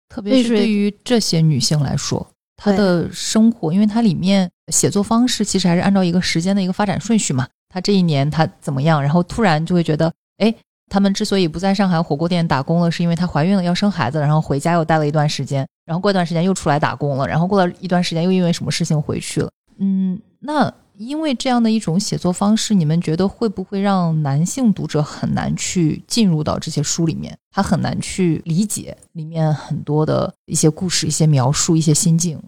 [0.09, 2.27] 特别是对于这些女性来说，
[2.57, 7.47] 她的生活，因为它里面写作方式其实还是按照一个时间的一个发展顺序嘛。
[7.69, 10.55] 她这一年她怎么样，然后突然就会觉得，哎。
[10.91, 19.51] 他们之所以不在上海火锅店打工了，是因为她怀孕了要生孩子，然后回家又待了一段时间，然后过一段时间又出来打工了，然后过了一段时间又因为什么事情回去了。
[19.77, 27.37] 嗯，那因为这样的一种写作方式，你们觉得会不会让男性读者很难去进入到这些书里面？
[27.51, 32.41] 他很难去理解里面很多的一些故事、一些描述、一些心境，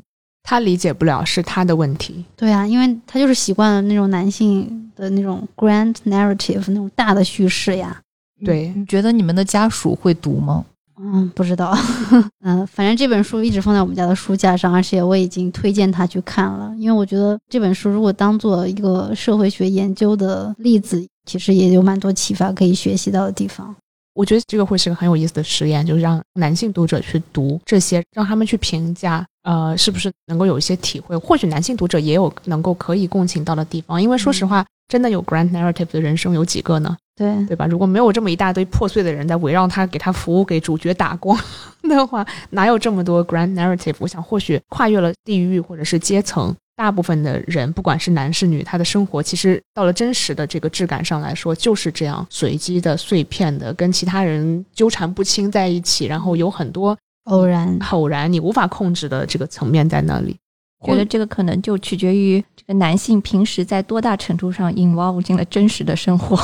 [0.43, 2.25] 他理解不了是他的问题。
[2.37, 8.01] 对啊，因为他就是习惯了那种男性的那种 grand narrative 那种大的叙事呀。
[8.45, 10.65] 对，你觉得你们的家属会读吗？
[11.03, 11.75] 嗯，不知道。
[12.45, 16.73] 嗯，反正这本书一直放在我们家的书架上，而且我已经推荐他去看了。
[16.77, 23.75] 因为我觉得这本书如果当做一个社会学研究的例子，其实也有蛮多启发可以学习到的地方。
[24.13, 31.17] 我觉得这个会是个很有意思的实验，就是让男性读者去读这些，让他们去评价，呃，是不是能够有一些体会。
[31.17, 36.97] 或许男性读者也有能够可以共情到的地方，因为说实话，真的有 grand narrative 的人生有几个呢？
[37.17, 37.67] 对对吧？
[37.67, 41.39] 如果没有这么一大堆破碎的人在围绕他给他服务，给主角打光
[41.89, 43.95] 的话，哪有这么多 grand narrative？
[43.99, 60.37] 我想或许跨越了地域或者是阶层，大部分的人不管是男是女，他的生活其实到了真实的这个质感上来说，就是这样随机的、碎片的，跟其他人纠缠不清在一起，然后有很多偶然、偶然你无法控制的这个层面在那里。
[60.83, 66.43] 觉得这个可能就取决于这个男性平时在多大程度上 involve 进了真实的生活。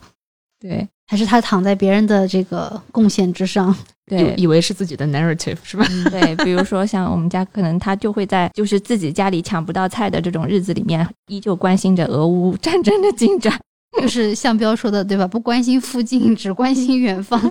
[0.60, 3.74] 对，还是他躺在别人的这个贡献之上，
[4.04, 5.86] 对，以为是自己的 narrative 是吧？
[6.10, 13.58] 对，比如说像我们家，可能他就会在就是自己家里抢不到菜的这种日子里面，依旧关心着俄乌战争的进展，
[14.02, 15.26] 就是向彪说的对吧？
[15.26, 17.40] 不关心附近，只关心远方。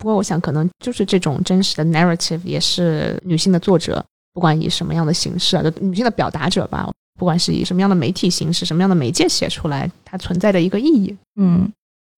[0.00, 4.02] 不过我想，可能就是这种真实的 narrative，也是女性的作者，
[4.32, 6.90] 不管以什么样的形式啊，就女性的表达者吧。
[7.18, 11.14] 不管是以什么样的媒体形式、什么样的媒介写出来，它存在的一个意义。
[11.38, 11.70] 嗯，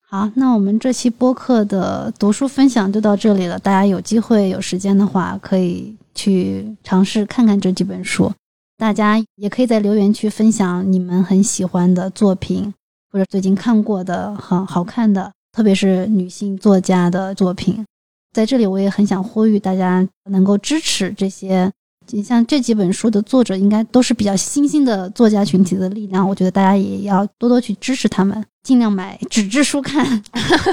[0.09, 3.59] 好，那我们这期播客的读书分享就到这里了。
[3.59, 8.33] 大家有机会、有时间的话，可以去尝试看看这几本书。
[8.79, 12.73] 大家也可以在留言区分享你们很喜欢的作品，
[13.11, 17.85] 或者最近看过的很好看的，特别是女性作家的作品。
[18.33, 21.71] 在这里，我也很想呼吁大家能够支持这些。
[22.09, 26.29] 你像这几本书的作者，应该都是比较新兴的作家群体的力量。
[26.29, 30.23] 我觉得大家也要多多去支持他们，尽量买纸质书看。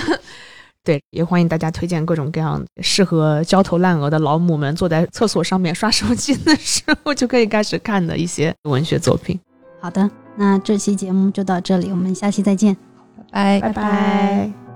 [0.83, 9.39] 对，也欢迎大家推荐各种各样适合焦头烂额的老母们坐在厕所上面刷手机的时候就可以开始看的一些文学作品。
[9.79, 12.75] 好的，那这期节目就到这里，我们下期再见，
[13.29, 14.68] 拜拜拜拜。